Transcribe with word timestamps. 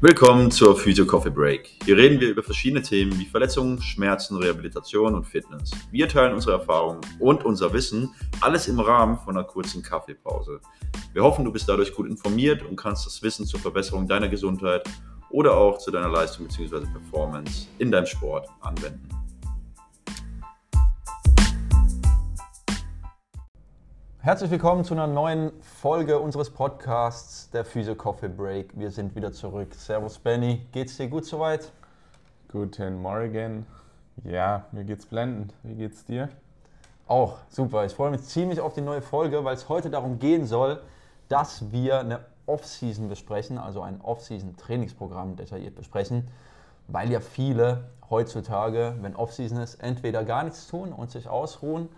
Willkommen 0.00 0.52
zur 0.52 0.78
Physio 0.78 1.04
Coffee 1.06 1.28
Break. 1.28 1.70
Hier 1.84 1.96
reden 1.96 2.20
wir 2.20 2.28
über 2.28 2.44
verschiedene 2.44 2.82
Themen 2.82 3.18
wie 3.18 3.24
Verletzungen, 3.24 3.82
Schmerzen, 3.82 4.36
Rehabilitation 4.36 5.12
und 5.12 5.24
Fitness. 5.24 5.72
Wir 5.90 6.08
teilen 6.08 6.34
unsere 6.34 6.52
Erfahrungen 6.52 7.00
und 7.18 7.44
unser 7.44 7.72
Wissen, 7.72 8.14
alles 8.40 8.68
im 8.68 8.78
Rahmen 8.78 9.18
von 9.18 9.36
einer 9.36 9.44
kurzen 9.44 9.82
Kaffeepause. 9.82 10.60
Wir 11.12 11.24
hoffen, 11.24 11.44
du 11.44 11.50
bist 11.50 11.68
dadurch 11.68 11.92
gut 11.92 12.08
informiert 12.08 12.62
und 12.62 12.76
kannst 12.76 13.06
das 13.06 13.20
Wissen 13.24 13.44
zur 13.44 13.58
Verbesserung 13.58 14.06
deiner 14.06 14.28
Gesundheit 14.28 14.88
oder 15.30 15.56
auch 15.56 15.78
zu 15.78 15.90
deiner 15.90 16.08
Leistung 16.08 16.46
bzw. 16.46 16.86
Performance 16.92 17.66
in 17.78 17.90
deinem 17.90 18.06
Sport 18.06 18.48
anwenden. 18.60 19.08
Herzlich 24.28 24.50
willkommen 24.50 24.84
zu 24.84 24.92
einer 24.92 25.06
neuen 25.06 25.52
Folge 25.62 26.18
unseres 26.18 26.50
Podcasts, 26.50 27.48
der 27.48 27.64
Physio 27.64 27.94
Coffee 27.94 28.28
Break. 28.28 28.78
Wir 28.78 28.90
sind 28.90 29.16
wieder 29.16 29.32
zurück. 29.32 29.72
Servus 29.74 30.18
Benny, 30.18 30.66
geht's 30.70 30.98
dir 30.98 31.08
gut 31.08 31.24
soweit? 31.24 31.72
Guten 32.52 33.00
Morgen. 33.00 33.64
Ja, 34.24 34.66
mir 34.72 34.84
geht's 34.84 35.06
blendend. 35.06 35.54
Wie 35.62 35.76
geht's 35.76 36.04
dir? 36.04 36.28
Auch 37.06 37.38
super. 37.48 37.86
Ich 37.86 37.94
freue 37.94 38.10
mich 38.10 38.22
ziemlich 38.24 38.60
auf 38.60 38.74
die 38.74 38.82
neue 38.82 39.00
Folge, 39.00 39.46
weil 39.46 39.54
es 39.54 39.70
heute 39.70 39.88
darum 39.88 40.18
gehen 40.18 40.44
soll, 40.44 40.82
dass 41.30 41.72
wir 41.72 42.00
eine 42.00 42.20
Off-Season 42.44 43.08
besprechen, 43.08 43.56
also 43.56 43.80
ein 43.80 43.98
Off-Season-Trainingsprogramm 44.02 45.36
detailliert 45.36 45.74
besprechen, 45.74 46.28
weil 46.86 47.10
ja 47.10 47.20
viele 47.20 47.84
heutzutage, 48.10 48.94
wenn 49.00 49.16
Off-Season 49.16 49.58
ist, 49.58 49.76
entweder 49.76 50.22
gar 50.22 50.44
nichts 50.44 50.66
tun 50.66 50.92
und 50.92 51.10
sich 51.10 51.30
ausruhen 51.30 51.88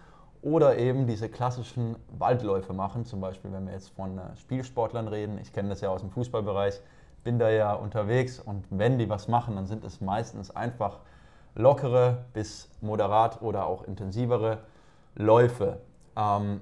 oder 0.42 0.78
eben 0.78 1.06
diese 1.06 1.28
klassischen 1.28 1.96
Waldläufe 2.18 2.72
machen, 2.72 3.04
zum 3.04 3.20
Beispiel 3.20 3.52
wenn 3.52 3.66
wir 3.66 3.74
jetzt 3.74 3.90
von 3.90 4.18
äh, 4.18 4.36
Spielsportlern 4.36 5.08
reden. 5.08 5.38
Ich 5.38 5.52
kenne 5.52 5.68
das 5.68 5.80
ja 5.80 5.90
aus 5.90 6.00
dem 6.00 6.10
Fußballbereich, 6.10 6.80
bin 7.24 7.38
da 7.38 7.50
ja 7.50 7.74
unterwegs 7.74 8.40
und 8.40 8.64
wenn 8.70 8.98
die 8.98 9.08
was 9.08 9.28
machen, 9.28 9.56
dann 9.56 9.66
sind 9.66 9.84
es 9.84 10.00
meistens 10.00 10.50
einfach 10.54 11.00
lockere 11.54 12.24
bis 12.32 12.70
moderat 12.80 13.42
oder 13.42 13.66
auch 13.66 13.84
intensivere 13.84 14.58
Läufe. 15.14 15.80
Ähm, 16.16 16.60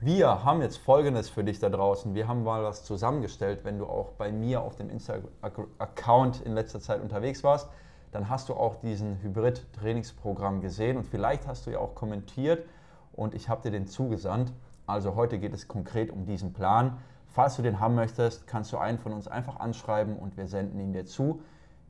wir 0.00 0.44
haben 0.44 0.62
jetzt 0.62 0.78
Folgendes 0.78 1.28
für 1.28 1.44
dich 1.44 1.58
da 1.58 1.68
draußen. 1.68 2.14
Wir 2.14 2.26
haben 2.26 2.44
mal 2.44 2.64
was 2.64 2.84
zusammengestellt. 2.84 3.60
Wenn 3.62 3.78
du 3.78 3.86
auch 3.86 4.12
bei 4.12 4.32
mir 4.32 4.62
auf 4.62 4.76
dem 4.76 4.88
Instagram-Account 4.88 6.40
in 6.40 6.54
letzter 6.54 6.80
Zeit 6.80 7.02
unterwegs 7.02 7.44
warst, 7.44 7.68
dann 8.10 8.28
hast 8.28 8.48
du 8.48 8.54
auch 8.54 8.76
diesen 8.76 9.22
Hybrid-Trainingsprogramm 9.22 10.60
gesehen 10.60 10.96
und 10.96 11.04
vielleicht 11.04 11.46
hast 11.46 11.66
du 11.66 11.70
ja 11.70 11.78
auch 11.78 11.94
kommentiert, 11.94 12.64
und 13.12 13.34
ich 13.34 13.48
habe 13.48 13.62
dir 13.62 13.70
den 13.70 13.86
zugesandt. 13.86 14.52
Also 14.86 15.14
heute 15.14 15.38
geht 15.38 15.54
es 15.54 15.68
konkret 15.68 16.10
um 16.10 16.26
diesen 16.26 16.52
Plan. 16.52 16.98
Falls 17.26 17.56
du 17.56 17.62
den 17.62 17.80
haben 17.80 17.94
möchtest, 17.94 18.46
kannst 18.46 18.72
du 18.72 18.78
einen 18.78 18.98
von 18.98 19.12
uns 19.12 19.28
einfach 19.28 19.60
anschreiben 19.60 20.16
und 20.16 20.36
wir 20.36 20.46
senden 20.46 20.78
ihn 20.80 20.92
dir 20.92 21.06
zu. 21.06 21.40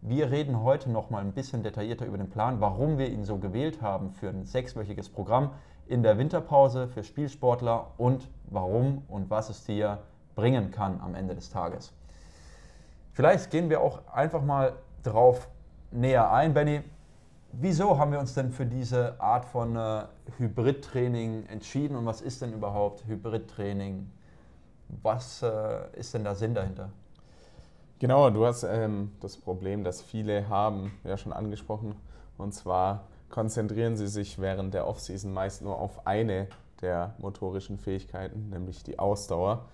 Wir 0.01 0.31
reden 0.31 0.63
heute 0.63 0.91
noch 0.91 1.11
mal 1.11 1.21
ein 1.21 1.33
bisschen 1.33 1.63
detaillierter 1.63 2.07
über 2.07 2.19
den 2.19 2.29
Plan, 2.29 2.61
warum 2.61 2.99
wir 2.99 3.09
ihn 3.09 3.25
so 3.25 3.39
gewählt 3.39 3.83
haben 3.83 4.11
für 4.11 4.29
ein 4.29 4.45
sechswöchiges 4.45 5.09
Programm 5.09 5.51
in 5.87 6.03
der 6.03 6.19
Winterpause 6.19 6.89
für 6.89 7.03
Spielsportler 7.03 7.93
und 7.99 8.29
warum 8.47 9.03
und 9.09 9.31
was 9.31 9.49
es 9.49 9.65
dir 9.65 9.99
bringen 10.35 10.71
kann 10.71 11.01
am 11.01 11.15
Ende 11.15 11.35
des 11.35 11.51
Tages. 11.51 11.93
Vielleicht 13.13 13.51
gehen 13.51 13.69
wir 13.69 13.81
auch 13.81 14.01
einfach 14.13 14.43
mal 14.43 14.73
drauf 15.03 15.49
näher 15.91 16.33
ein, 16.33 16.55
Benny. 16.55 16.83
Wieso 17.55 17.99
haben 17.99 18.13
wir 18.13 18.19
uns 18.19 18.33
denn 18.33 18.51
für 18.51 18.65
diese 18.65 19.21
Art 19.21 19.45
von 19.45 19.77
äh, 19.77 20.05
Hybridtraining 20.39 21.45
entschieden 21.47 21.97
und 21.97 22.07
was 22.07 22.23
ist 22.23 22.41
denn 22.41 22.55
überhaupt 22.55 23.07
Hybridtraining? 23.07 24.11
Was 25.03 25.43
äh, 25.43 25.81
ist 25.93 26.15
denn 26.15 26.25
der 26.25 26.35
Sinn 26.35 26.55
dahinter? 26.55 26.89
Genau, 27.99 28.31
du 28.31 28.47
hast 28.47 28.63
ähm, 28.63 29.13
das 29.21 29.37
Problem, 29.37 29.85
das 29.85 30.01
viele 30.01 30.49
haben, 30.49 30.99
ja 31.05 31.19
schon 31.19 31.35
angesprochen. 31.35 31.95
Und 32.39 32.53
zwar 32.55 33.05
konzentrieren 33.29 33.99
sie 33.99 34.09
sich 34.09 34.39
während 34.39 34.73
der 34.73 34.87
Offseason 34.87 35.31
meist 35.31 35.61
nur 35.61 35.79
auf 35.79 36.07
eine 36.07 36.49
der 36.81 37.15
motorischen 37.19 37.79
Fähigkeiten, 37.79 38.49
nämlich 38.49 38.83
die 38.83 38.99
Ausdauer. 38.99 39.67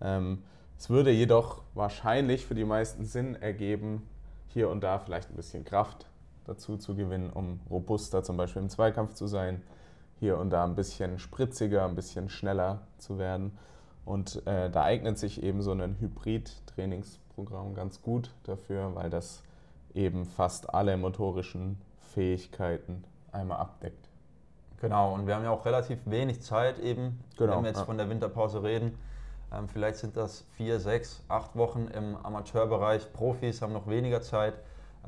Ähm, 0.00 0.44
es 0.78 0.90
würde 0.90 1.10
jedoch 1.10 1.62
wahrscheinlich 1.74 2.46
für 2.46 2.54
die 2.54 2.64
meisten 2.64 3.04
Sinn 3.04 3.34
ergeben, 3.34 4.08
hier 4.46 4.70
und 4.70 4.84
da 4.84 5.00
vielleicht 5.00 5.30
ein 5.30 5.36
bisschen 5.36 5.64
Kraft 5.64 6.06
dazu 6.46 6.76
zu 6.76 6.94
gewinnen, 6.94 7.30
um 7.30 7.60
robuster 7.70 8.22
zum 8.22 8.36
Beispiel 8.36 8.62
im 8.62 8.68
Zweikampf 8.68 9.14
zu 9.14 9.26
sein, 9.26 9.62
hier 10.18 10.38
und 10.38 10.50
da 10.50 10.64
ein 10.64 10.74
bisschen 10.74 11.18
spritziger, 11.18 11.84
ein 11.84 11.94
bisschen 11.94 12.28
schneller 12.28 12.80
zu 12.98 13.18
werden. 13.18 13.58
Und 14.04 14.46
äh, 14.46 14.70
da 14.70 14.84
eignet 14.84 15.18
sich 15.18 15.42
eben 15.42 15.62
so 15.62 15.72
ein 15.72 15.96
Hybrid-Trainingsprogramm 16.00 17.74
ganz 17.74 18.00
gut 18.00 18.30
dafür, 18.44 18.94
weil 18.94 19.10
das 19.10 19.42
eben 19.94 20.24
fast 20.24 20.72
alle 20.72 20.96
motorischen 20.96 21.78
Fähigkeiten 22.14 23.04
einmal 23.32 23.58
abdeckt. 23.58 24.08
Genau, 24.80 25.14
und 25.14 25.26
wir 25.26 25.34
haben 25.34 25.44
ja 25.44 25.50
auch 25.50 25.64
relativ 25.64 25.98
wenig 26.04 26.42
Zeit 26.42 26.78
eben, 26.78 27.18
genau, 27.36 27.56
wenn 27.56 27.64
wir 27.64 27.68
jetzt 27.68 27.78
ja. 27.80 27.84
von 27.84 27.96
der 27.98 28.08
Winterpause 28.08 28.62
reden. 28.62 28.96
Ähm, 29.52 29.68
vielleicht 29.68 29.96
sind 29.96 30.16
das 30.16 30.42
vier, 30.56 30.80
sechs, 30.80 31.22
acht 31.28 31.56
Wochen 31.56 31.88
im 31.88 32.16
Amateurbereich. 32.16 33.12
Profis 33.12 33.62
haben 33.62 33.72
noch 33.72 33.86
weniger 33.86 34.20
Zeit. 34.22 34.54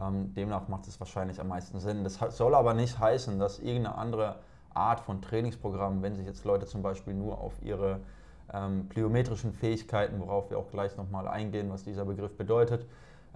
Ähm, 0.01 0.35
demnach 0.35 0.69
macht 0.69 0.87
es 0.87 1.01
wahrscheinlich 1.01 1.41
am 1.41 1.49
meisten 1.49 1.81
Sinn. 1.81 2.05
Das 2.05 2.19
soll 2.37 2.55
aber 2.55 2.75
nicht 2.75 2.99
heißen, 2.99 3.39
dass 3.39 3.59
irgendeine 3.59 3.97
andere 3.97 4.37
Art 4.75 5.01
von 5.01 5.21
Trainingsprogramm, 5.21 6.03
wenn 6.03 6.15
sich 6.15 6.27
jetzt 6.27 6.45
Leute 6.45 6.67
zum 6.67 6.83
Beispiel 6.83 7.15
nur 7.15 7.39
auf 7.39 7.55
ihre 7.63 8.01
ähm, 8.53 8.89
plyometrischen 8.89 9.53
Fähigkeiten, 9.53 10.21
worauf 10.21 10.51
wir 10.51 10.59
auch 10.59 10.71
gleich 10.71 10.97
nochmal 10.97 11.29
eingehen, 11.29 11.71
was 11.71 11.85
dieser 11.85 12.05
Begriff 12.05 12.37
bedeutet, 12.37 12.87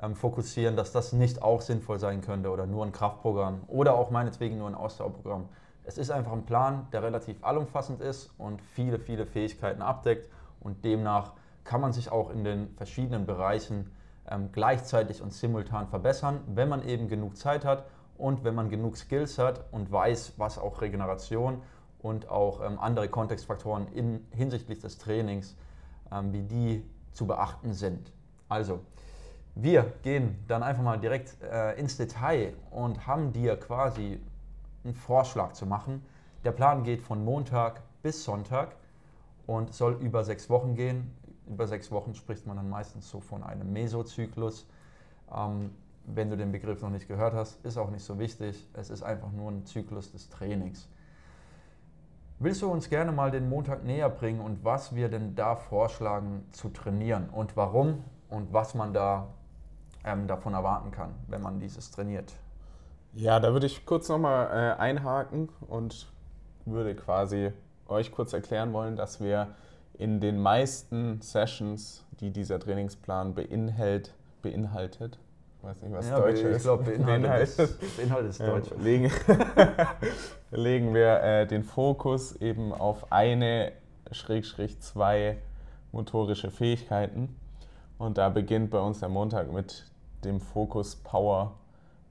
ähm, 0.01 0.15
fokussieren, 0.15 0.77
dass 0.77 0.93
das 0.93 1.13
nicht 1.13 1.43
auch 1.43 1.61
sinnvoll 1.61 1.99
sein 1.99 2.21
könnte 2.21 2.51
oder 2.51 2.67
nur 2.67 2.85
ein 2.85 2.93
Kraftprogramm 2.93 3.61
oder 3.69 3.95
auch 3.95 4.11
meinetwegen 4.11 4.59
nur 4.59 4.69
ein 4.69 4.75
Ausdauerprogramm. 4.75 5.49
Es 5.85 5.99
ist 5.99 6.11
einfach 6.11 6.33
ein 6.33 6.45
Plan, 6.47 6.87
der 6.93 7.03
relativ 7.03 7.43
allumfassend 7.43 8.01
ist 8.01 8.31
und 8.39 8.63
viele, 8.63 8.99
viele 8.99 9.27
Fähigkeiten 9.27 9.83
abdeckt 9.83 10.31
und 10.61 10.85
demnach 10.85 11.33
kann 11.65 11.81
man 11.81 11.93
sich 11.93 12.11
auch 12.11 12.31
in 12.31 12.45
den 12.45 12.71
verschiedenen 12.77 13.27
Bereichen 13.27 13.91
ähm, 14.31 14.51
gleichzeitig 14.53 15.23
und 15.23 15.33
simultan 15.33 15.89
verbessern, 15.89 16.41
wenn 16.47 16.69
man 16.69 16.87
eben 16.87 17.09
genug 17.09 17.37
Zeit 17.37 17.65
hat 17.65 17.85
und 18.17 18.45
wenn 18.45 18.55
man 18.55 18.69
genug 18.69 18.97
Skills 18.97 19.39
hat 19.39 19.65
und 19.73 19.91
weiß, 19.91 20.35
was 20.37 20.59
auch 20.59 20.81
Regeneration 20.81 21.63
und 22.01 22.29
auch 22.29 22.65
ähm, 22.65 22.79
andere 22.79 23.09
Kontextfaktoren 23.09 23.89
in, 23.89 24.27
hinsichtlich 24.31 24.81
des 24.81 24.99
Trainings, 24.99 25.57
ähm, 26.13 26.33
wie 26.33 26.43
die 26.43 26.85
zu 27.13 27.27
beachten 27.27 27.73
sind. 27.73 28.13
Also, 28.49 28.81
wir 29.55 29.93
gehen 30.03 30.43
dann 30.49 30.63
einfach 30.63 30.83
mal 30.83 30.99
direkt 30.99 31.37
äh, 31.43 31.79
ins 31.79 31.97
Detail 31.97 32.55
und 32.71 33.07
haben 33.07 33.33
dir 33.33 33.57
quasi 33.57 34.21
einen 34.85 34.95
Vorschlag 34.95 35.53
zu 35.53 35.67
machen. 35.67 36.03
Der 36.45 36.53
Plan 36.53 36.83
geht 36.85 37.03
von 37.03 37.25
Montag 37.25 37.83
bis 38.03 38.25
Sonntag 38.25 38.77
und 39.47 39.75
soll 39.75 39.95
über 40.01 40.25
sechs 40.25 40.49
Wochen 40.49 40.75
gehen 40.75 41.13
über 41.47 41.67
sechs 41.67 41.91
Wochen 41.91 42.15
spricht 42.15 42.47
man 42.47 42.57
dann 42.57 42.69
meistens 42.69 43.11
so 43.11 43.21
von 43.21 43.43
einem 43.43 43.73
Mesozyklus. 43.73 44.67
Ähm, 45.35 45.71
wenn 46.05 46.31
du 46.31 46.37
den 46.37 46.53
Begriff 46.53 46.83
noch 46.83 46.91
nicht 46.91 47.09
gehört 47.09 47.35
hast, 47.35 47.65
ist 47.65 47.79
auch 47.79 47.91
nicht 47.91 48.05
so 48.05 48.19
wichtig. 48.19 48.69
Es 48.75 48.91
ist 48.91 49.03
einfach 49.03 49.31
nur 49.31 49.51
ein 49.51 49.65
Zyklus 49.67 50.13
des 50.13 50.29
Trainings. 50.29 50.89
Willst 52.39 52.61
du 52.61 52.69
uns 52.69 52.89
gerne 52.89 53.13
mal 53.13 53.31
den 53.31 53.49
Montag 53.49 53.85
näher 53.85 54.09
bringen 54.09 54.41
und 54.41 54.65
was 54.65 54.97
wir 54.97 55.09
denn 55.09 55.37
da 55.37 55.55
vorschlagen 55.55 56.45
zu 56.51 56.71
trainieren 56.71 57.29
und 57.31 57.57
warum 57.57 58.03
und 58.31 58.53
was 58.53 58.75
man 58.75 58.93
da 58.93 59.29
ähm, 60.05 60.27
davon 60.27 60.55
erwarten 60.55 60.91
kann, 60.91 61.15
wenn 61.29 61.41
man 61.41 61.61
dieses 61.61 61.93
trainiert? 61.93 62.33
Ja, 63.13 63.39
da 63.39 63.53
würde 63.53 63.67
ich 63.67 63.87
kurz 63.87 64.09
nochmal 64.09 64.47
äh, 64.47 64.81
einhaken 64.81 65.51
und 65.69 66.09
würde 66.65 66.97
quasi 66.97 67.53
euch 67.87 68.11
kurz 68.11 68.33
erklären 68.33 68.73
wollen, 68.73 68.97
dass 68.97 69.21
wir 69.21 69.49
in 70.03 70.19
den 70.19 70.41
meisten 70.41 71.21
Sessions, 71.21 72.05
die 72.19 72.33
dieser 72.33 72.59
Trainingsplan 72.59 73.35
beinhalt, 73.35 74.13
beinhaltet, 74.43 75.21
ich 75.59 75.65
weiß 75.65 75.81
nicht, 75.83 75.93
was 75.93 76.09
ja, 76.09 76.19
Deutsch 76.19 76.41
ist. 76.41 76.57
Ich 76.57 76.63
glaube, 76.65 76.83
beinhaltet, 76.83 77.59
ist, 77.59 77.97
beinhaltet 77.97 78.31
ist 78.31 78.41
Deutsch. 78.41 78.71
Ja, 78.73 78.83
legen, 78.83 79.13
legen 80.51 80.95
wir 80.95 81.23
äh, 81.23 81.47
den 81.47 81.63
Fokus 81.63 82.35
eben 82.41 82.73
auf 82.73 83.13
eine, 83.13 83.71
Schrägstrich 84.11 84.81
zwei 84.81 85.39
motorische 85.93 86.51
Fähigkeiten. 86.51 87.37
Und 87.97 88.19
da 88.19 88.29
beginnt 88.29 88.71
bei 88.71 88.81
uns 88.81 88.99
der 88.99 89.09
Montag 89.09 89.53
mit 89.53 89.85
dem 90.25 90.41
Fokus 90.41 90.97
Power 90.97 91.55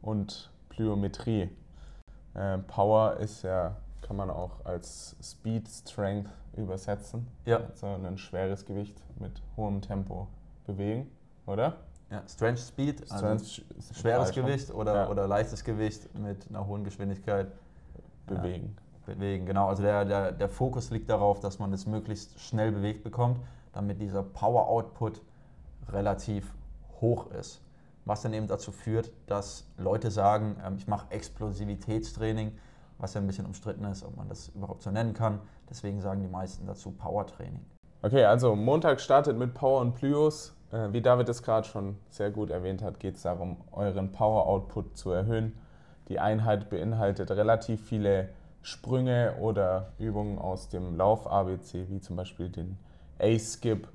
und 0.01 0.49
Plyometrie. 0.69 1.49
Äh, 2.35 2.57
Power 2.59 3.17
ist 3.17 3.43
ja, 3.43 3.75
kann 4.01 4.15
man 4.15 4.29
auch 4.29 4.63
als 4.63 5.17
Speed, 5.21 5.67
Strength 5.67 6.29
übersetzen. 6.56 7.27
Ja. 7.45 7.62
Also 7.69 7.88
ein 7.88 8.18
schweres 8.18 8.65
Gewicht 8.65 9.01
mit 9.19 9.42
hohem 9.57 9.81
Tempo 9.81 10.27
bewegen, 10.65 11.09
oder? 11.45 11.77
Ja, 12.09 12.24
Strange 12.27 12.57
Speed, 12.57 13.09
also 13.09 13.56
schweres 13.94 14.31
Gewicht 14.31 14.69
oder, 14.71 14.95
ja. 14.95 15.09
oder 15.09 15.27
leichtes 15.27 15.63
Gewicht 15.63 16.13
mit 16.13 16.50
einer 16.50 16.68
hohen 16.68 16.83
Geschwindigkeit 16.83 17.48
bewegen. 18.27 18.75
Ja, 18.75 19.13
bewegen, 19.13 19.45
genau. 19.45 19.68
Also 19.69 19.81
der, 19.83 20.03
der, 20.03 20.31
der 20.33 20.50
Fokus 20.50 20.89
liegt 20.92 21.09
darauf, 21.09 21.39
dass 21.39 21.59
man 21.59 21.71
es 21.71 21.86
möglichst 21.86 22.39
schnell 22.39 22.74
bewegt 22.74 23.03
bekommt, 23.03 23.39
damit 23.71 24.01
dieser 24.01 24.24
Power 24.24 24.68
Output 24.68 25.21
relativ 25.89 26.53
hoch 27.00 27.31
ist. 27.31 27.62
was 28.06 28.21
dann 28.24 28.33
eben 28.33 28.48
dazu 28.48 28.71
führt, 28.71 29.12
dass 29.27 29.68
Leute 29.77 30.12
sagen, 30.12 30.56
ähm, 30.65 30.75
ich 30.77 30.88
mache 30.88 31.12
Explosivitätstraining, 31.12 32.51
was 33.01 33.13
ja 33.13 33.21
ein 33.21 33.27
bisschen 33.27 33.45
umstritten 33.45 33.83
ist, 33.86 34.03
ob 34.03 34.15
man 34.15 34.30
das 34.30 34.50
überhaupt 34.50 34.83
so 34.83 34.92
nennen 34.92 35.13
kann. 35.13 35.39
Deswegen 35.69 36.01
sagen 36.01 36.21
die 36.21 36.27
meisten 36.27 36.65
dazu 36.65 36.92
Powertraining. 36.92 37.65
Okay, 38.01 38.25
also 38.25 38.56
Montag 38.56 39.00
startet 39.00 39.38
mit 39.38 39.53
Power 39.53 39.81
und 39.81 39.94
Plyos. 39.94 40.56
Äh, 40.71 40.92
wie 40.92 41.01
David 41.01 41.30
es 41.30 41.44
gerade 41.44 41.68
schon 41.68 41.98
sehr 42.09 42.31
gut 42.31 42.50
erwähnt 42.50 42.81
hat, 42.81 43.00
geht 43.00 43.15
es 43.15 43.24
darum, 43.24 43.57
euren 43.71 44.12
Power-Output 44.12 44.98
zu 44.98 45.12
erhöhen. 45.12 45.53
Die 46.07 46.19
Einheit 46.19 46.69
beinhaltet 46.69 47.31
relativ 47.31 47.86
viele 47.86 48.30
Sprünge 48.63 49.36
oder 49.39 49.94
Übungen 49.98 50.39
aus 50.39 50.69
dem 50.69 50.95
Lauf-ABC, 50.95 51.89
wie 51.89 52.00
zum 52.00 52.15
Beispiel 52.15 52.50
den 52.50 52.77
A-Skip. 53.19 53.88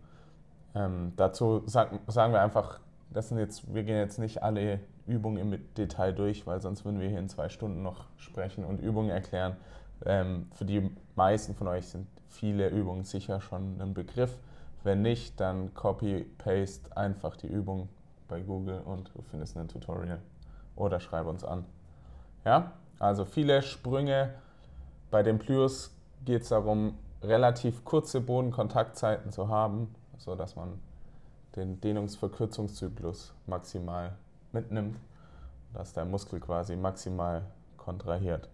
Ähm, 0.75 1.13
dazu 1.17 1.63
sagen, 1.67 2.01
sagen 2.07 2.33
wir 2.33 2.41
einfach, 2.43 2.81
das 3.17 3.31
sind 3.31 3.39
jetzt, 3.39 3.75
wir 3.75 3.83
gehen 3.83 3.97
jetzt 3.97 4.19
nicht 4.19 4.43
alle 4.43 4.79
Übungen 5.07 5.39
im 5.39 5.75
Detail 5.75 6.13
durch, 6.13 6.47
weil 6.47 6.61
sonst 6.61 6.85
würden 6.85 7.01
wir 7.01 7.09
hier 7.09 7.19
in 7.19 7.31
zwei 7.31 7.49
Stunden 7.49 7.83
noch 7.83 8.05
sprechen 8.19 8.63
und 8.63 8.79
Übungen 8.79 9.09
erklären. 9.09 9.57
Ähm, 10.05 10.51
für 10.53 10.67
die 10.67 10.91
meisten 11.15 11.55
von 11.55 11.67
euch 11.67 11.89
sind 11.89 12.07
viele 12.29 12.69
Übungen 12.69 13.05
sicher 13.05 13.41
schon 13.41 13.81
ein 13.81 13.95
Begriff. 13.95 14.39
Wenn 14.85 15.01
nicht, 15.01 15.41
dann 15.41 15.73
copy-paste 15.73 16.95
einfach 16.95 17.37
die 17.37 17.47
Übung 17.47 17.89
bei 18.29 18.41
Google 18.43 18.81
und 18.85 19.11
du 19.15 19.23
findest 19.23 19.57
ein 19.57 19.69
Tutorial 19.69 20.21
oder 20.75 21.01
schreib 21.01 21.27
uns 21.27 21.43
an. 21.43 21.65
Ja, 22.45 22.73
also 22.99 23.25
viele 23.25 23.63
Sprünge. 23.63 24.35
Bei 25.11 25.23
den 25.23 25.39
Plyos 25.39 25.91
geht 26.27 26.43
es 26.43 26.51
darum, 26.51 26.99
relativ 27.23 27.83
kurze 27.83 28.21
Bodenkontaktzeiten 28.21 29.33
zu 29.33 29.49
haben, 29.49 29.95
sodass 30.19 30.55
man 30.55 30.79
den 31.57 31.81
Dehnungsverkürzungszyklus 31.81 33.35
maximal 33.47 34.13
mitnimmt, 34.53 34.99
dass 35.73 35.93
der 35.93 36.05
Muskel 36.05 36.41
quasi 36.41 36.77
maximal 36.77 37.43
kontrahiert. 37.77 38.49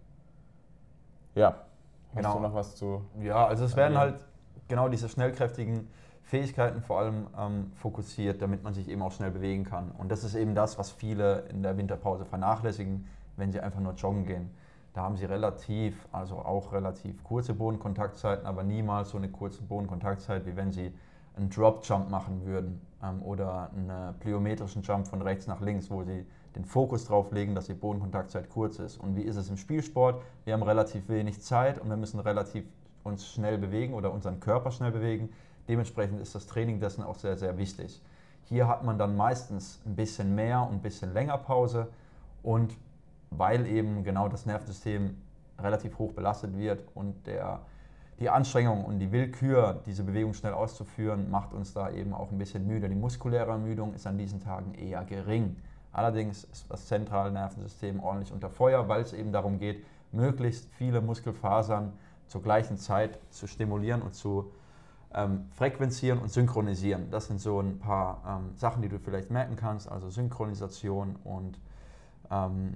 Ja, 1.35 1.65
hast 2.09 2.15
genau. 2.15 2.33
du 2.35 2.39
noch 2.39 2.53
was 2.53 2.75
zu? 2.75 3.03
Ja, 3.21 3.45
also 3.45 3.65
es 3.65 3.75
werden 3.75 3.97
halt 3.97 4.25
genau 4.67 4.87
diese 4.87 5.09
schnellkräftigen 5.09 5.87
Fähigkeiten 6.23 6.81
vor 6.81 6.99
allem 6.99 7.27
ähm, 7.37 7.71
fokussiert, 7.75 8.41
damit 8.41 8.63
man 8.63 8.73
sich 8.73 8.87
eben 8.87 9.01
auch 9.01 9.11
schnell 9.11 9.31
bewegen 9.31 9.65
kann. 9.65 9.91
Und 9.97 10.09
das 10.09 10.23
ist 10.23 10.35
eben 10.35 10.55
das, 10.55 10.79
was 10.79 10.91
viele 10.91 11.41
in 11.49 11.63
der 11.63 11.77
Winterpause 11.77 12.25
vernachlässigen, 12.25 13.07
wenn 13.35 13.51
sie 13.51 13.59
einfach 13.59 13.79
nur 13.79 13.93
joggen 13.93 14.25
gehen. 14.25 14.49
Da 14.93 15.01
haben 15.01 15.17
sie 15.17 15.25
relativ, 15.25 16.07
also 16.11 16.37
auch 16.37 16.71
relativ 16.71 17.23
kurze 17.23 17.53
Bodenkontaktzeiten, 17.53 18.45
aber 18.45 18.63
niemals 18.63 19.09
so 19.09 19.17
eine 19.17 19.29
kurze 19.29 19.63
Bodenkontaktzeit, 19.63 20.45
wie 20.45 20.55
wenn 20.55 20.71
sie 20.71 20.93
einen 21.35 21.49
Drop-Jump 21.49 22.09
machen 22.09 22.45
würden 22.45 22.81
ähm, 23.01 23.21
oder 23.23 23.71
einen 23.71 24.15
plyometrischen 24.19 24.81
Jump 24.83 25.07
von 25.07 25.21
rechts 25.21 25.47
nach 25.47 25.61
links, 25.61 25.89
wo 25.89 26.03
sie 26.03 26.25
den 26.55 26.65
Fokus 26.65 27.05
drauf 27.05 27.31
legen, 27.31 27.55
dass 27.55 27.65
die 27.65 27.73
Bodenkontaktzeit 27.73 28.49
kurz 28.49 28.79
ist. 28.79 28.97
Und 28.97 29.15
wie 29.15 29.23
ist 29.23 29.35
es 29.35 29.49
im 29.49 29.57
Spielsport? 29.57 30.21
Wir 30.45 30.53
haben 30.53 30.63
relativ 30.63 31.09
wenig 31.09 31.41
Zeit 31.41 31.79
und 31.79 31.89
wir 31.89 31.97
müssen 31.97 32.19
relativ 32.19 32.65
uns 33.03 33.27
schnell 33.27 33.57
bewegen 33.57 33.93
oder 33.93 34.13
unseren 34.13 34.39
Körper 34.39 34.71
schnell 34.71 34.91
bewegen. 34.91 35.29
Dementsprechend 35.67 36.21
ist 36.21 36.35
das 36.35 36.45
Training 36.45 36.79
dessen 36.79 37.03
auch 37.03 37.15
sehr, 37.15 37.37
sehr 37.37 37.57
wichtig. 37.57 38.01
Hier 38.45 38.67
hat 38.67 38.83
man 38.83 38.97
dann 38.97 39.15
meistens 39.15 39.81
ein 39.85 39.95
bisschen 39.95 40.35
mehr 40.35 40.61
und 40.61 40.73
ein 40.73 40.81
bisschen 40.81 41.13
länger 41.13 41.37
Pause 41.37 41.87
und 42.43 42.77
weil 43.31 43.65
eben 43.65 44.03
genau 44.03 44.27
das 44.27 44.45
Nervensystem 44.45 45.17
relativ 45.59 45.97
hoch 45.97 46.13
belastet 46.13 46.57
wird 46.57 46.83
und 46.93 47.25
der 47.25 47.61
die 48.19 48.29
Anstrengung 48.29 48.85
und 48.85 48.99
die 48.99 49.11
Willkür, 49.11 49.81
diese 49.85 50.03
Bewegung 50.03 50.33
schnell 50.33 50.53
auszuführen, 50.53 51.29
macht 51.31 51.53
uns 51.53 51.73
da 51.73 51.89
eben 51.89 52.13
auch 52.13 52.31
ein 52.31 52.37
bisschen 52.37 52.67
müde. 52.67 52.87
Die 52.89 52.95
muskuläre 52.95 53.51
Ermüdung 53.51 53.93
ist 53.93 54.07
an 54.07 54.17
diesen 54.17 54.39
Tagen 54.39 54.73
eher 54.75 55.03
gering. 55.03 55.55
Allerdings 55.91 56.43
ist 56.45 56.69
das 56.69 56.87
zentrale 56.87 57.31
Nervensystem 57.31 57.99
ordentlich 57.99 58.31
unter 58.31 58.49
Feuer, 58.49 58.87
weil 58.87 59.01
es 59.01 59.13
eben 59.13 59.31
darum 59.31 59.59
geht, 59.59 59.85
möglichst 60.11 60.67
viele 60.73 61.01
Muskelfasern 61.01 61.93
zur 62.27 62.41
gleichen 62.41 62.77
Zeit 62.77 63.19
zu 63.29 63.47
stimulieren 63.47 64.01
und 64.01 64.13
zu 64.15 64.51
ähm, 65.13 65.45
frequenzieren 65.51 66.19
und 66.19 66.31
synchronisieren. 66.31 67.09
Das 67.11 67.27
sind 67.27 67.39
so 67.39 67.59
ein 67.59 67.79
paar 67.79 68.23
ähm, 68.27 68.55
Sachen, 68.55 68.81
die 68.81 68.89
du 68.89 68.99
vielleicht 68.99 69.29
merken 69.29 69.55
kannst, 69.55 69.91
also 69.91 70.09
Synchronisation 70.09 71.15
und 71.23 71.59
ähm, 72.31 72.73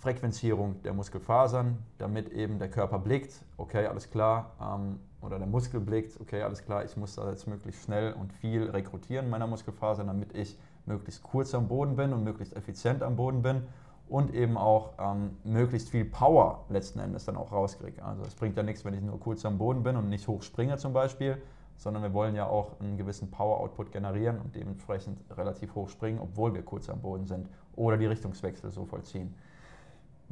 Frequenzierung 0.00 0.82
der 0.82 0.94
Muskelfasern, 0.94 1.78
damit 1.98 2.30
eben 2.30 2.58
der 2.58 2.70
Körper 2.70 2.98
blickt, 2.98 3.44
okay, 3.58 3.86
alles 3.86 4.10
klar, 4.10 4.52
ähm, 4.58 4.98
oder 5.20 5.38
der 5.38 5.46
Muskel 5.46 5.78
blickt, 5.78 6.18
okay, 6.20 6.40
alles 6.40 6.64
klar, 6.64 6.84
ich 6.84 6.96
muss 6.96 7.16
da 7.16 7.28
jetzt 7.28 7.46
möglichst 7.46 7.84
schnell 7.84 8.14
und 8.14 8.32
viel 8.32 8.70
rekrutieren 8.70 9.28
meiner 9.28 9.46
Muskelfasern, 9.46 10.06
damit 10.06 10.34
ich 10.34 10.58
möglichst 10.86 11.22
kurz 11.22 11.54
am 11.54 11.68
Boden 11.68 11.96
bin 11.96 12.14
und 12.14 12.24
möglichst 12.24 12.56
effizient 12.56 13.02
am 13.02 13.16
Boden 13.16 13.42
bin 13.42 13.62
und 14.08 14.32
eben 14.34 14.56
auch 14.56 14.94
ähm, 14.98 15.36
möglichst 15.44 15.90
viel 15.90 16.06
Power 16.06 16.64
letzten 16.70 16.98
Endes 16.98 17.26
dann 17.26 17.36
auch 17.36 17.52
rauskriege. 17.52 18.02
Also 18.02 18.22
es 18.22 18.34
bringt 18.34 18.56
ja 18.56 18.62
nichts, 18.62 18.86
wenn 18.86 18.94
ich 18.94 19.02
nur 19.02 19.20
kurz 19.20 19.44
am 19.44 19.58
Boden 19.58 19.82
bin 19.82 19.96
und 19.96 20.08
nicht 20.08 20.26
hoch 20.26 20.42
springe 20.42 20.78
zum 20.78 20.94
Beispiel, 20.94 21.40
sondern 21.76 22.02
wir 22.02 22.14
wollen 22.14 22.34
ja 22.34 22.46
auch 22.46 22.80
einen 22.80 22.96
gewissen 22.96 23.30
Power-Output 23.30 23.92
generieren 23.92 24.38
und 24.40 24.56
dementsprechend 24.56 25.18
relativ 25.36 25.74
hoch 25.74 25.90
springen, 25.90 26.20
obwohl 26.20 26.54
wir 26.54 26.62
kurz 26.62 26.88
am 26.88 27.02
Boden 27.02 27.26
sind 27.26 27.50
oder 27.76 27.98
die 27.98 28.06
Richtungswechsel 28.06 28.70
so 28.70 28.86
vollziehen. 28.86 29.34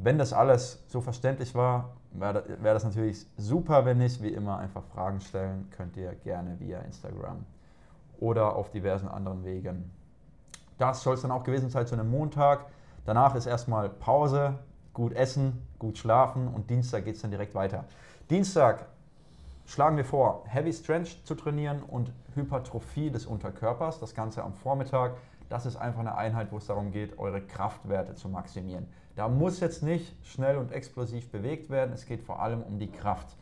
Wenn 0.01 0.17
das 0.17 0.31
alles 0.31 0.81
so 0.87 1.01
verständlich 1.01 1.53
war, 1.55 1.89
wäre 2.11 2.45
wär 2.61 2.73
das 2.73 2.85
natürlich 2.85 3.27
super. 3.35 3.83
Wenn 3.83 3.97
nicht, 3.97 4.23
wie 4.23 4.29
immer 4.29 4.57
einfach 4.57 4.83
Fragen 4.85 5.19
stellen, 5.19 5.69
könnt 5.71 5.97
ihr 5.97 6.15
gerne 6.15 6.57
via 6.57 6.79
Instagram 6.79 7.45
oder 8.17 8.55
auf 8.55 8.71
diversen 8.71 9.09
anderen 9.09 9.43
Wegen. 9.43 9.91
Das 10.77 11.03
soll 11.03 11.15
es 11.15 11.21
dann 11.21 11.31
auch 11.31 11.43
gewesen 11.43 11.69
sein 11.69 11.85
zu 11.85 11.95
einem 11.95 12.09
Montag. 12.09 12.67
Danach 13.05 13.35
ist 13.35 13.45
erstmal 13.45 13.89
Pause, 13.89 14.59
gut 14.93 15.11
essen, 15.11 15.61
gut 15.79 15.97
schlafen 15.97 16.47
und 16.47 16.69
Dienstag 16.69 17.03
geht 17.03 17.15
es 17.15 17.21
dann 17.21 17.31
direkt 17.31 17.53
weiter. 17.53 17.83
Dienstag 18.29 18.85
schlagen 19.65 19.97
wir 19.97 20.05
vor, 20.05 20.43
Heavy 20.45 20.71
Strength 20.71 21.27
zu 21.27 21.35
trainieren 21.35 21.83
und 21.83 22.13
Hypertrophie 22.35 23.11
des 23.11 23.25
Unterkörpers. 23.25 23.99
Das 23.99 24.15
Ganze 24.15 24.43
am 24.43 24.53
Vormittag. 24.53 25.17
Das 25.49 25.65
ist 25.65 25.75
einfach 25.75 25.99
eine 25.99 26.15
Einheit, 26.15 26.51
wo 26.51 26.57
es 26.57 26.67
darum 26.67 26.91
geht, 26.91 27.17
eure 27.17 27.41
Kraftwerte 27.41 28.13
zu 28.13 28.29
maximieren. 28.29 28.87
Da 29.15 29.27
muss 29.27 29.59
jetzt 29.59 29.83
nicht 29.83 30.15
schnell 30.25 30.57
und 30.57 30.71
explosiv 30.71 31.31
bewegt 31.31 31.69
werden, 31.69 31.91
es 31.91 32.05
geht 32.05 32.21
vor 32.21 32.41
allem 32.41 32.61
um 32.61 32.79
die 32.79 32.91
Kraft. 32.91 33.35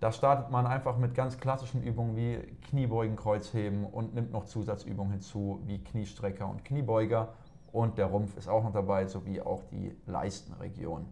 Da 0.00 0.10
startet 0.10 0.50
man 0.50 0.66
einfach 0.66 0.98
mit 0.98 1.14
ganz 1.14 1.38
klassischen 1.38 1.80
Übungen 1.84 2.16
wie 2.16 2.38
Kniebeugen, 2.68 3.14
Kreuzheben 3.14 3.84
und 3.86 4.14
nimmt 4.14 4.32
noch 4.32 4.46
Zusatzübungen 4.46 5.12
hinzu 5.12 5.60
wie 5.64 5.78
Kniestrecker 5.78 6.48
und 6.48 6.64
Kniebeuger. 6.64 7.28
Und 7.70 7.98
der 7.98 8.06
Rumpf 8.06 8.36
ist 8.36 8.48
auch 8.48 8.64
noch 8.64 8.72
dabei, 8.72 9.06
sowie 9.06 9.40
auch 9.40 9.62
die 9.70 9.96
Leistenregion. 10.06 11.06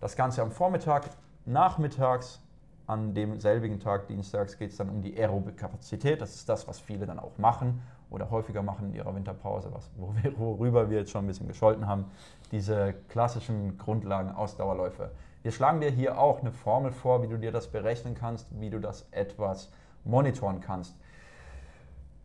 Das 0.00 0.16
Ganze 0.16 0.42
am 0.42 0.50
Vormittag, 0.50 1.08
nachmittags, 1.46 2.42
an 2.86 3.14
demselbigen 3.14 3.80
Tag, 3.80 4.06
dienstags, 4.06 4.58
geht 4.58 4.70
es 4.70 4.76
dann 4.76 4.88
um 4.88 5.02
die 5.02 5.16
aerobe 5.18 5.52
Kapazität. 5.52 6.20
Das 6.20 6.34
ist 6.34 6.48
das, 6.48 6.68
was 6.68 6.78
viele 6.78 7.06
dann 7.06 7.18
auch 7.18 7.38
machen 7.38 7.82
oder 8.10 8.30
häufiger 8.30 8.62
machen 8.62 8.90
in 8.90 8.94
ihrer 8.94 9.14
Winterpause, 9.14 9.70
was, 9.72 9.90
worüber 9.96 10.88
wir 10.90 10.98
jetzt 10.98 11.10
schon 11.10 11.24
ein 11.24 11.26
bisschen 11.26 11.48
gescholten 11.48 11.86
haben, 11.86 12.04
diese 12.52 12.94
klassischen 13.08 13.76
Grundlagen 13.78 14.30
Ausdauerläufe. 14.30 15.10
Wir 15.42 15.50
schlagen 15.50 15.80
dir 15.80 15.90
hier 15.90 16.18
auch 16.18 16.40
eine 16.40 16.52
Formel 16.52 16.92
vor, 16.92 17.22
wie 17.22 17.28
du 17.28 17.38
dir 17.38 17.52
das 17.52 17.68
berechnen 17.68 18.14
kannst, 18.14 18.48
wie 18.60 18.70
du 18.70 18.80
das 18.80 19.06
etwas 19.10 19.70
monitoren 20.04 20.60
kannst. 20.60 20.96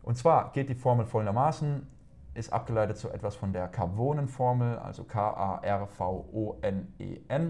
Und 0.03 0.17
zwar 0.17 0.51
geht 0.51 0.69
die 0.69 0.75
Formel 0.75 1.05
folgendermaßen, 1.05 1.87
ist 2.33 2.53
abgeleitet 2.53 2.97
zu 2.97 3.09
etwas 3.09 3.35
von 3.35 3.51
der 3.51 3.67
Carvonen-Formel, 3.67 4.77
also 4.79 5.03
K-A-R-V-O-N-E-N. 5.03 5.59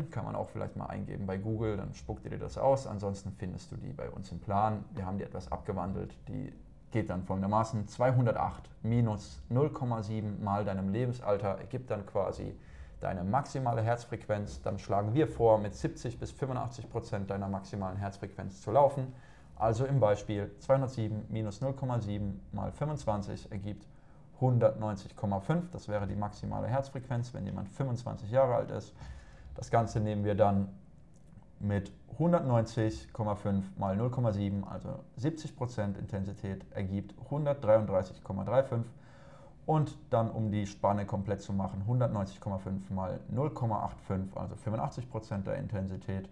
Kann 0.10 0.26
man 0.26 0.36
auch 0.36 0.50
vielleicht 0.50 0.76
mal 0.76 0.88
eingeben 0.88 1.28
bei 1.28 1.38
Google, 1.38 1.78
dann 1.78 1.94
spuckt 1.94 2.26
ihr 2.26 2.32
dir 2.32 2.40
das 2.40 2.58
aus. 2.58 2.88
Ansonsten 2.88 3.32
findest 3.32 3.72
du 3.72 3.78
die 3.78 3.94
bei 3.94 4.10
uns 4.10 4.32
im 4.32 4.40
Plan. 4.40 4.84
Wir 4.96 5.06
haben 5.06 5.20
die 5.20 5.24
etwas 5.24 5.52
abgewandelt. 5.52 6.18
Die 6.28 6.52
geht 6.90 7.12
dann 7.12 7.24
folgendermaßen 7.24 7.88
208 7.88 8.70
minus 8.82 9.44
0,7 9.52 10.42
mal 10.42 10.66
deinem 10.66 10.90
Lebensalter 10.90 11.60
ergibt 11.60 11.92
dann 11.92 12.06
quasi 12.06 12.58
deine 13.00 13.24
maximale 13.24 13.82
Herzfrequenz. 13.84 14.62
Dann 14.62 14.80
schlagen 14.80 15.14
wir 15.14 15.28
vor, 15.28 15.60
mit 15.60 15.76
70 15.76 16.20
bis 16.20 16.32
85 16.32 16.90
Prozent 16.90 17.30
deiner 17.30 17.48
maximalen 17.48 17.98
Herzfrequenz 17.98 18.62
zu 18.62 18.72
laufen. 18.72 19.14
Also 19.56 19.86
im 19.86 20.00
Beispiel 20.00 20.52
207 20.60 21.26
minus 21.30 21.62
0,7 21.62 22.34
mal 22.52 22.72
25 22.72 23.52
ergibt 23.52 23.86
190,5. 24.42 25.70
Das 25.72 25.88
wäre 25.88 26.08
die 26.08 26.16
maximale 26.16 26.68
Herzfrequenz, 26.68 27.34
wenn 27.34 27.46
jemand 27.46 27.70
25 27.70 28.32
Jahre 28.32 28.56
alt 28.56 28.72
ist. 28.72 28.94
Das 29.56 29.70
Ganze 29.70 30.00
nehmen 30.00 30.24
wir 30.24 30.36
dann 30.36 30.70
mit 31.60 31.92
190,5 32.18 33.64
mal 33.78 34.00
0,7, 34.00 34.68
also 34.68 35.04
70% 35.20 35.98
Intensität, 35.98 36.66
ergibt 36.72 37.14
133,35 37.30 38.84
und 39.66 39.98
dann, 40.10 40.32
um 40.32 40.52
die 40.52 40.66
Spanne 40.66 41.06
komplett 41.06 41.42
zu 41.42 41.54
machen, 41.54 41.84
190,5 41.88 42.92
mal 42.92 43.20
0,85, 43.34 44.36
also 44.36 44.56
85% 44.56 45.44
der 45.44 45.58
Intensität, 45.58 46.28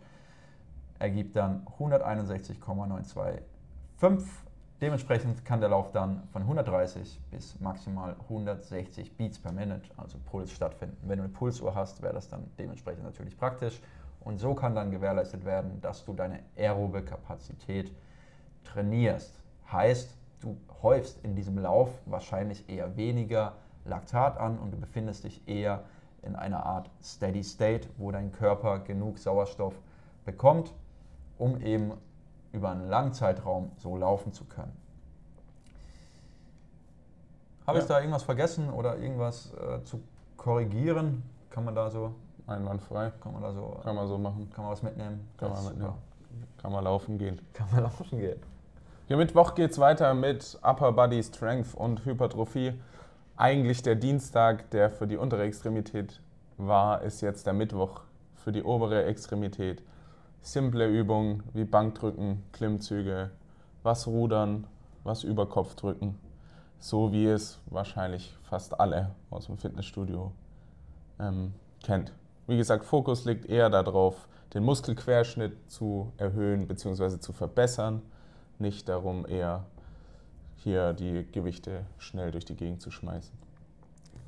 ergibt 0.97 1.35
dann 1.35 1.67
161,925 1.79 4.48
Dementsprechend 4.81 5.43
kann 5.43 5.59
der 5.59 5.69
Lauf 5.69 5.91
dann 5.91 6.23
von 6.31 6.43
130 6.43 7.19
bis 7.31 7.59
maximal 7.59 8.15
160 8.29 9.17
Beats 9.17 9.37
per 9.37 9.51
Minute, 9.51 9.89
also 9.97 10.17
Puls, 10.25 10.51
stattfinden. 10.51 10.97
Wenn 11.01 11.17
du 11.17 11.25
eine 11.25 11.33
Pulsuhr 11.33 11.75
hast, 11.75 12.01
wäre 12.01 12.13
das 12.13 12.29
dann 12.29 12.49
dementsprechend 12.57 13.03
natürlich 13.03 13.37
praktisch. 13.37 13.81
Und 14.21 14.37
so 14.37 14.53
kann 14.53 14.75
dann 14.75 14.91
gewährleistet 14.91 15.43
werden, 15.43 15.81
dass 15.81 16.05
du 16.05 16.13
deine 16.13 16.39
aerobe 16.57 17.03
Kapazität 17.03 17.91
trainierst. 18.63 19.43
Heißt, 19.69 20.15
du 20.39 20.57
häufst 20.81 21.23
in 21.25 21.35
diesem 21.35 21.57
Lauf 21.57 21.89
wahrscheinlich 22.05 22.69
eher 22.69 22.95
weniger 22.95 23.55
Laktat 23.83 24.37
an 24.37 24.57
und 24.59 24.71
du 24.71 24.77
befindest 24.77 25.25
dich 25.25 25.45
eher 25.45 25.83
in 26.21 26.35
einer 26.35 26.65
Art 26.65 26.89
Steady 27.01 27.43
State, 27.43 27.89
wo 27.97 28.11
dein 28.11 28.31
Körper 28.31 28.79
genug 28.79 29.17
Sauerstoff 29.17 29.73
bekommt, 30.25 30.73
um 31.37 31.61
eben 31.61 31.93
über 32.51 32.71
einen 32.71 32.89
langen 32.89 33.13
Zeitraum 33.13 33.71
so 33.77 33.95
laufen 33.97 34.33
zu 34.33 34.45
können. 34.45 34.75
Habe 37.67 37.77
ja. 37.77 37.83
ich 37.83 37.87
da 37.87 37.99
irgendwas 37.99 38.23
vergessen 38.23 38.69
oder 38.69 38.97
irgendwas 38.97 39.53
äh, 39.53 39.83
zu 39.83 40.01
korrigieren? 40.37 41.23
Kann 41.51 41.65
man 41.65 41.75
da 41.75 41.89
so. 41.89 42.15
Einwandfrei. 42.47 43.11
Kann 43.21 43.33
man 43.33 43.43
da 43.43 43.53
so. 43.53 43.79
Kann 43.83 43.95
man 43.95 44.07
so 44.07 44.17
machen. 44.17 44.49
Kann 44.53 44.63
man 44.63 44.73
was 44.73 44.81
mitnehmen? 44.81 45.29
Kann 45.37 45.51
man 45.51 45.65
mitnehmen. 45.65 45.93
Kann 46.61 46.71
man 46.71 46.83
laufen 46.83 47.17
gehen. 47.17 47.39
Kann 47.53 47.67
man 47.71 47.83
laufen 47.83 48.17
gehen. 48.17 48.39
Ja, 49.07 49.17
Mittwoch 49.17 49.55
geht 49.55 49.71
es 49.71 49.79
weiter 49.79 50.13
mit 50.13 50.59
Upper 50.63 50.91
Body 50.91 51.21
Strength 51.23 51.75
und 51.75 52.05
Hypertrophie. 52.05 52.73
Eigentlich 53.37 53.81
der 53.81 53.95
Dienstag, 53.95 54.69
der 54.71 54.89
für 54.89 55.07
die 55.07 55.17
untere 55.17 55.43
Extremität 55.43 56.19
war, 56.57 57.01
ist 57.01 57.21
jetzt 57.21 57.45
der 57.47 57.53
Mittwoch 57.53 58.01
für 58.35 58.51
die 58.51 58.63
obere 58.63 59.05
Extremität. 59.05 59.81
Simple 60.41 60.87
Übungen 60.87 61.43
wie 61.53 61.65
Bankdrücken, 61.65 62.43
Klimmzüge, 62.51 63.31
was 63.83 64.07
Rudern, 64.07 64.67
was 65.03 65.23
Überkopfdrücken. 65.23 66.17
So 66.79 67.11
wie 67.11 67.25
es 67.25 67.59
wahrscheinlich 67.65 68.35
fast 68.43 68.79
alle 68.79 69.11
aus 69.29 69.47
dem 69.47 69.57
Fitnessstudio 69.57 70.31
ähm, 71.19 71.53
kennt. 71.83 72.13
Wie 72.47 72.57
gesagt, 72.57 72.85
Fokus 72.85 73.25
liegt 73.25 73.45
eher 73.45 73.69
darauf, 73.69 74.27
den 74.53 74.63
Muskelquerschnitt 74.63 75.69
zu 75.69 76.11
erhöhen 76.17 76.67
bzw. 76.67 77.19
zu 77.19 77.33
verbessern, 77.33 78.01
nicht 78.57 78.89
darum, 78.89 79.27
eher 79.27 79.65
hier 80.55 80.93
die 80.93 81.25
Gewichte 81.31 81.85
schnell 81.97 82.31
durch 82.31 82.45
die 82.45 82.55
Gegend 82.55 82.81
zu 82.81 82.91
schmeißen. 82.91 83.48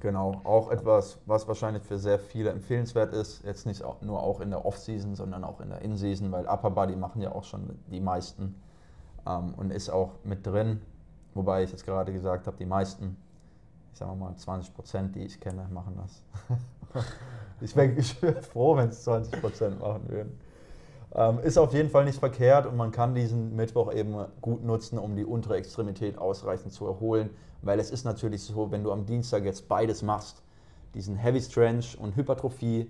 Genau, 0.01 0.41
auch 0.45 0.71
etwas, 0.71 1.19
was 1.27 1.47
wahrscheinlich 1.47 1.83
für 1.83 1.99
sehr 1.99 2.17
viele 2.17 2.49
empfehlenswert 2.49 3.13
ist, 3.13 3.43
jetzt 3.43 3.67
nicht 3.67 3.83
nur 4.01 4.23
auch 4.23 4.41
in 4.41 4.49
der 4.49 4.65
Off-Season, 4.65 5.15
sondern 5.15 5.43
auch 5.43 5.61
in 5.61 5.69
der 5.69 5.83
In-Season, 5.83 6.31
weil 6.31 6.47
Upper 6.47 6.71
Body 6.71 6.95
machen 6.95 7.21
ja 7.21 7.31
auch 7.31 7.43
schon 7.43 7.77
die 7.91 7.99
meisten 7.99 8.55
ähm, 9.27 9.53
und 9.57 9.71
ist 9.71 9.91
auch 9.91 10.13
mit 10.23 10.45
drin, 10.45 10.81
wobei 11.35 11.63
ich 11.63 11.71
jetzt 11.71 11.85
gerade 11.85 12.11
gesagt 12.11 12.47
habe, 12.47 12.57
die 12.57 12.65
meisten, 12.65 13.15
ich 13.93 13.99
sage 13.99 14.15
mal 14.15 14.35
20 14.35 14.73
Prozent, 14.73 15.15
die 15.15 15.19
ich 15.19 15.39
kenne, 15.39 15.67
machen 15.71 15.95
das. 16.01 16.23
ich 17.61 17.75
wäre 17.75 17.95
wär 17.95 18.41
froh, 18.41 18.75
wenn 18.77 18.89
es 18.89 19.03
20 19.03 19.39
Prozent 19.39 19.79
machen 19.79 20.09
würden. 20.09 20.39
Ähm, 21.13 21.39
ist 21.39 21.57
auf 21.57 21.73
jeden 21.73 21.89
Fall 21.89 22.05
nicht 22.05 22.19
verkehrt 22.19 22.65
und 22.65 22.77
man 22.77 22.91
kann 22.91 23.13
diesen 23.13 23.55
Mittwoch 23.55 23.93
eben 23.93 24.15
gut 24.41 24.63
nutzen, 24.63 24.97
um 24.97 25.15
die 25.15 25.25
untere 25.25 25.57
Extremität 25.57 26.17
ausreichend 26.17 26.71
zu 26.71 26.85
erholen, 26.85 27.31
weil 27.61 27.79
es 27.79 27.91
ist 27.91 28.05
natürlich 28.05 28.43
so, 28.43 28.71
wenn 28.71 28.83
du 28.83 28.91
am 28.91 29.05
Dienstag 29.05 29.43
jetzt 29.43 29.67
beides 29.67 30.03
machst, 30.03 30.41
diesen 30.93 31.15
Heavy 31.15 31.41
Stretch 31.41 31.95
und 31.95 32.15
Hypertrophie, 32.15 32.89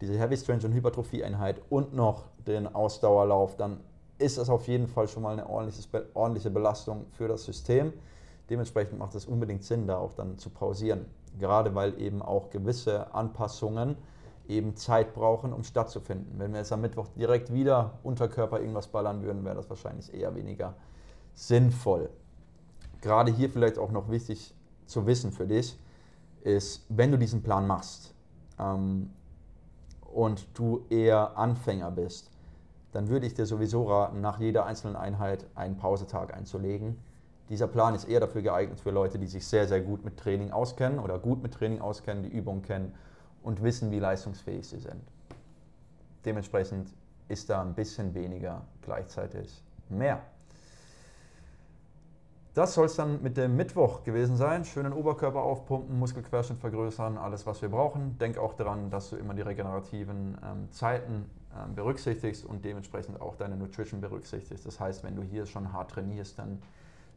diese 0.00 0.18
Heavy 0.18 0.36
Stretch 0.36 0.64
und 0.64 0.72
Hypertrophie-Einheit 0.72 1.60
und 1.68 1.94
noch 1.94 2.24
den 2.46 2.66
Ausdauerlauf, 2.66 3.56
dann 3.56 3.80
ist 4.18 4.38
das 4.38 4.48
auf 4.48 4.66
jeden 4.66 4.86
Fall 4.86 5.08
schon 5.08 5.22
mal 5.22 5.32
eine 5.32 5.48
ordentliche 5.48 6.50
Belastung 6.50 7.06
für 7.12 7.28
das 7.28 7.44
System. 7.44 7.92
Dementsprechend 8.48 8.98
macht 8.98 9.14
es 9.14 9.26
unbedingt 9.26 9.64
Sinn, 9.64 9.86
da 9.86 9.98
auch 9.98 10.14
dann 10.14 10.38
zu 10.38 10.50
pausieren. 10.50 11.06
Gerade 11.38 11.74
weil 11.74 12.00
eben 12.00 12.22
auch 12.22 12.50
gewisse 12.50 13.14
Anpassungen 13.14 13.96
eben 14.50 14.76
Zeit 14.76 15.14
brauchen, 15.14 15.52
um 15.52 15.64
stattzufinden. 15.64 16.38
Wenn 16.38 16.52
wir 16.52 16.58
jetzt 16.58 16.72
am 16.72 16.80
Mittwoch 16.80 17.06
direkt 17.16 17.52
wieder 17.52 17.98
Unterkörper 18.02 18.60
irgendwas 18.60 18.88
ballern 18.88 19.22
würden, 19.22 19.44
wäre 19.44 19.54
das 19.54 19.70
wahrscheinlich 19.70 20.12
eher 20.12 20.34
weniger 20.34 20.74
sinnvoll. 21.34 22.10
Gerade 23.00 23.32
hier 23.32 23.48
vielleicht 23.48 23.78
auch 23.78 23.92
noch 23.92 24.10
wichtig 24.10 24.54
zu 24.86 25.06
wissen 25.06 25.32
für 25.32 25.46
dich, 25.46 25.78
ist, 26.42 26.84
wenn 26.88 27.12
du 27.12 27.18
diesen 27.18 27.42
Plan 27.42 27.66
machst 27.66 28.14
ähm, 28.58 29.10
und 30.12 30.46
du 30.54 30.84
eher 30.90 31.38
Anfänger 31.38 31.90
bist, 31.90 32.30
dann 32.92 33.08
würde 33.08 33.26
ich 33.26 33.34
dir 33.34 33.46
sowieso 33.46 33.84
raten, 33.84 34.20
nach 34.20 34.40
jeder 34.40 34.66
einzelnen 34.66 34.96
Einheit 34.96 35.46
einen 35.54 35.76
Pausetag 35.76 36.34
einzulegen. 36.34 36.98
Dieser 37.48 37.68
Plan 37.68 37.94
ist 37.94 38.04
eher 38.04 38.20
dafür 38.20 38.42
geeignet 38.42 38.80
für 38.80 38.90
Leute, 38.90 39.18
die 39.18 39.26
sich 39.26 39.46
sehr, 39.46 39.68
sehr 39.68 39.80
gut 39.80 40.04
mit 40.04 40.16
Training 40.16 40.50
auskennen 40.50 40.98
oder 40.98 41.18
gut 41.18 41.42
mit 41.42 41.54
Training 41.54 41.80
auskennen, 41.80 42.24
die 42.24 42.30
Übungen 42.30 42.62
kennen 42.62 42.92
und 43.42 43.62
wissen, 43.62 43.90
wie 43.90 43.98
leistungsfähig 43.98 44.66
sie 44.66 44.78
sind. 44.78 45.02
Dementsprechend 46.24 46.92
ist 47.28 47.48
da 47.48 47.62
ein 47.62 47.74
bisschen 47.74 48.14
weniger 48.14 48.62
gleichzeitig 48.82 49.62
mehr. 49.88 50.20
Das 52.52 52.74
soll 52.74 52.86
es 52.86 52.96
dann 52.96 53.22
mit 53.22 53.36
dem 53.36 53.56
Mittwoch 53.56 54.02
gewesen 54.02 54.36
sein. 54.36 54.64
Schönen 54.64 54.92
Oberkörper 54.92 55.40
aufpumpen, 55.40 55.96
Muskelquerschnitt 55.98 56.58
vergrößern, 56.58 57.16
alles 57.16 57.46
was 57.46 57.62
wir 57.62 57.68
brauchen. 57.68 58.18
Denk 58.18 58.38
auch 58.38 58.54
daran, 58.54 58.90
dass 58.90 59.10
du 59.10 59.16
immer 59.16 59.34
die 59.34 59.42
regenerativen 59.42 60.36
ähm, 60.44 60.70
Zeiten 60.72 61.30
ähm, 61.56 61.76
berücksichtigst 61.76 62.44
und 62.44 62.64
dementsprechend 62.64 63.20
auch 63.20 63.36
deine 63.36 63.56
Nutrition 63.56 64.00
berücksichtigst. 64.00 64.66
Das 64.66 64.80
heißt, 64.80 65.04
wenn 65.04 65.14
du 65.14 65.22
hier 65.22 65.46
schon 65.46 65.72
hart 65.72 65.92
trainierst, 65.92 66.40
dann, 66.40 66.60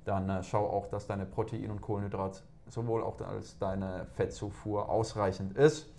dann 0.06 0.30
äh, 0.30 0.44
schau 0.44 0.70
auch, 0.70 0.86
dass 0.88 1.08
deine 1.08 1.26
Protein- 1.26 1.72
und 1.72 1.82
Kohlenhydrat 1.82 2.44
sowohl 2.70 3.02
auch 3.02 3.20
als 3.22 3.58
deine 3.58 4.06
Fettzufuhr 4.14 4.88
ausreichend 4.88 5.58
ist 5.58 5.93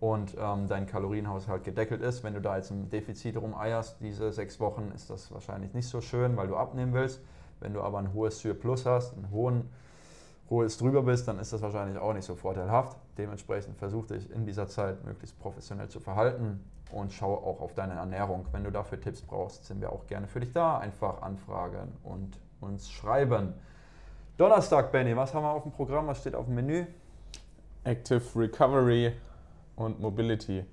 und 0.00 0.34
ähm, 0.38 0.66
dein 0.66 0.86
Kalorienhaushalt 0.86 1.62
gedeckelt 1.62 2.00
ist. 2.00 2.24
Wenn 2.24 2.34
du 2.34 2.40
da 2.40 2.56
jetzt 2.56 2.70
im 2.70 2.88
Defizit 2.88 3.36
rumeierst, 3.36 3.98
diese 4.00 4.32
sechs 4.32 4.58
Wochen, 4.58 4.90
ist 4.94 5.10
das 5.10 5.30
wahrscheinlich 5.30 5.74
nicht 5.74 5.88
so 5.88 6.00
schön, 6.00 6.36
weil 6.36 6.48
du 6.48 6.56
abnehmen 6.56 6.94
willst. 6.94 7.20
Wenn 7.60 7.74
du 7.74 7.82
aber 7.82 7.98
ein 7.98 8.14
hohes 8.14 8.42
Plus 8.58 8.86
hast, 8.86 9.14
ein 9.16 9.30
hohen, 9.30 9.68
hohes 10.48 10.78
drüber 10.78 11.02
bist, 11.02 11.28
dann 11.28 11.38
ist 11.38 11.52
das 11.52 11.60
wahrscheinlich 11.60 11.98
auch 11.98 12.14
nicht 12.14 12.24
so 12.24 12.34
vorteilhaft. 12.34 12.96
Dementsprechend 13.18 13.76
versuch 13.76 14.06
dich 14.06 14.30
in 14.32 14.46
dieser 14.46 14.66
Zeit 14.66 15.04
möglichst 15.04 15.38
professionell 15.38 15.88
zu 15.88 16.00
verhalten 16.00 16.64
und 16.90 17.12
schau 17.12 17.34
auch 17.34 17.60
auf 17.60 17.74
deine 17.74 17.94
Ernährung. 17.94 18.46
Wenn 18.52 18.64
du 18.64 18.72
dafür 18.72 18.98
Tipps 18.98 19.20
brauchst, 19.20 19.66
sind 19.66 19.82
wir 19.82 19.92
auch 19.92 20.06
gerne 20.06 20.26
für 20.26 20.40
dich 20.40 20.52
da. 20.52 20.78
Einfach 20.78 21.20
anfragen 21.20 21.92
und 22.02 22.38
uns 22.62 22.90
schreiben. 22.90 23.52
Donnerstag, 24.38 24.90
Benny, 24.90 25.14
was 25.14 25.34
haben 25.34 25.42
wir 25.44 25.50
auf 25.50 25.64
dem 25.64 25.72
Programm? 25.72 26.06
Was 26.06 26.20
steht 26.20 26.34
auf 26.34 26.46
dem 26.46 26.54
Menü? 26.54 26.86
Active 27.84 28.22
Recovery 28.34 29.12
und 29.80 29.98
Mobility. 29.98 30.64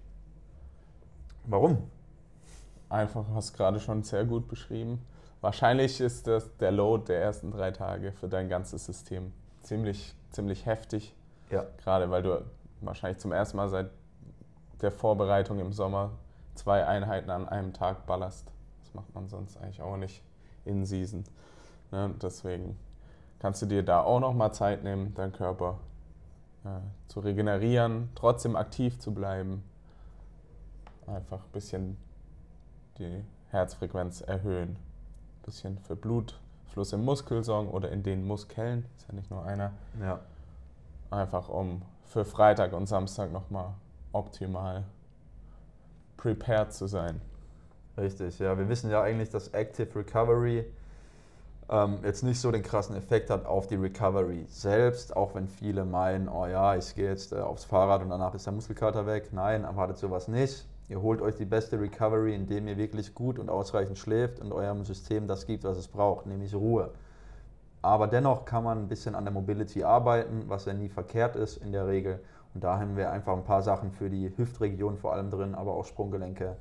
Warum? 1.45 1.89
Einfach, 2.89 3.25
hast 3.33 3.53
du 3.53 3.57
gerade 3.57 3.79
schon 3.79 4.03
sehr 4.03 4.25
gut 4.25 4.47
beschrieben. 4.47 5.01
Wahrscheinlich 5.39 6.01
ist 6.01 6.27
das 6.27 6.55
der 6.57 6.71
Load 6.71 7.05
der 7.07 7.21
ersten 7.21 7.51
drei 7.51 7.71
Tage 7.71 8.11
für 8.11 8.27
dein 8.27 8.49
ganzes 8.49 8.85
System 8.85 9.31
ziemlich, 9.61 10.13
ziemlich 10.31 10.65
heftig. 10.65 11.15
Ja. 11.49 11.65
Gerade 11.77 12.09
weil 12.09 12.23
du 12.23 12.43
wahrscheinlich 12.81 13.19
zum 13.19 13.31
ersten 13.31 13.57
Mal 13.57 13.69
seit 13.69 13.89
der 14.81 14.91
Vorbereitung 14.91 15.59
im 15.59 15.71
Sommer 15.71 16.11
zwei 16.55 16.85
Einheiten 16.85 17.29
an 17.29 17.47
einem 17.47 17.71
Tag 17.73 18.05
ballerst. 18.07 18.51
Das 18.83 18.93
macht 18.93 19.13
man 19.15 19.29
sonst 19.29 19.57
eigentlich 19.57 19.81
auch 19.81 19.97
nicht 19.97 20.21
in 20.65 20.85
Season. 20.85 21.23
Ne? 21.91 22.13
Deswegen 22.21 22.77
kannst 23.39 23.61
du 23.61 23.67
dir 23.67 23.83
da 23.83 24.01
auch 24.01 24.19
nochmal 24.19 24.53
Zeit 24.53 24.83
nehmen, 24.83 25.13
deinen 25.15 25.31
Körper 25.31 25.79
äh, 26.65 26.79
zu 27.07 27.19
regenerieren, 27.19 28.09
trotzdem 28.15 28.55
aktiv 28.55 28.99
zu 28.99 29.13
bleiben. 29.13 29.63
Einfach 31.05 31.43
ein 31.43 31.51
bisschen 31.51 31.97
die 32.97 33.23
Herzfrequenz 33.49 34.21
erhöhen. 34.21 34.69
Ein 34.69 35.45
bisschen 35.45 35.77
für 35.79 35.95
Blutfluss 35.95 36.93
im 36.93 37.05
Muskel 37.05 37.43
sorgen 37.43 37.69
oder 37.69 37.91
in 37.91 38.03
den 38.03 38.25
Muskeln, 38.25 38.85
ist 38.97 39.07
ja 39.07 39.13
nicht 39.13 39.31
nur 39.31 39.43
einer. 39.43 39.71
Ja. 40.01 40.19
Einfach 41.09 41.47
um 41.47 41.81
für 42.03 42.25
Freitag 42.25 42.73
und 42.73 42.87
Samstag 42.87 43.31
nochmal 43.31 43.73
optimal 44.11 44.83
prepared 46.17 46.73
zu 46.73 46.87
sein. 46.87 47.21
Richtig, 47.97 48.39
ja. 48.39 48.57
Wir 48.57 48.69
wissen 48.69 48.91
ja 48.91 49.01
eigentlich, 49.01 49.29
dass 49.29 49.49
Active 49.49 49.95
Recovery 49.95 50.65
ähm, 51.69 51.99
jetzt 52.03 52.23
nicht 52.23 52.39
so 52.39 52.51
den 52.51 52.63
krassen 52.63 52.95
Effekt 52.95 53.29
hat 53.29 53.45
auf 53.45 53.67
die 53.67 53.75
Recovery 53.75 54.45
selbst, 54.47 55.15
auch 55.15 55.35
wenn 55.35 55.47
viele 55.47 55.83
meinen, 55.83 56.29
oh 56.29 56.45
ja, 56.45 56.75
ich 56.75 56.95
gehe 56.95 57.09
jetzt 57.09 57.33
äh, 57.33 57.39
aufs 57.39 57.65
Fahrrad 57.65 58.01
und 58.01 58.09
danach 58.09 58.33
ist 58.33 58.45
der 58.45 58.53
Muskelkater 58.53 59.05
weg. 59.05 59.29
Nein, 59.33 59.65
erwartet 59.65 59.97
sowas 59.97 60.27
nicht. 60.27 60.65
Ihr 60.89 61.01
holt 61.01 61.21
euch 61.21 61.35
die 61.35 61.45
beste 61.45 61.79
Recovery, 61.79 62.33
indem 62.33 62.67
ihr 62.67 62.77
wirklich 62.77 63.13
gut 63.13 63.39
und 63.39 63.49
ausreichend 63.49 63.97
schläft 63.97 64.39
und 64.39 64.53
eurem 64.53 64.85
System 64.85 65.27
das 65.27 65.45
gibt, 65.45 65.65
was 65.65 65.77
es 65.77 65.89
braucht, 65.89 66.25
nämlich 66.25 66.55
Ruhe. 66.55 66.91
Aber 67.81 68.07
dennoch 68.07 68.45
kann 68.45 68.63
man 68.63 68.77
ein 68.79 68.87
bisschen 68.87 69.13
an 69.13 69.25
der 69.25 69.33
Mobility 69.33 69.83
arbeiten, 69.83 70.45
was 70.47 70.65
ja 70.65 70.73
nie 70.73 70.89
verkehrt 70.89 71.35
ist 71.35 71.57
in 71.57 71.73
der 71.73 71.87
Regel. 71.87 72.21
Und 72.53 72.63
da 72.63 72.79
haben 72.79 72.95
wir 72.95 73.11
einfach 73.11 73.33
ein 73.33 73.43
paar 73.43 73.61
Sachen 73.61 73.91
für 73.91 74.09
die 74.09 74.31
Hüftregion 74.35 74.97
vor 74.97 75.13
allem 75.13 75.29
drin, 75.29 75.53
aber 75.53 75.73
auch 75.73 75.85
Sprunggelenke 75.85 76.55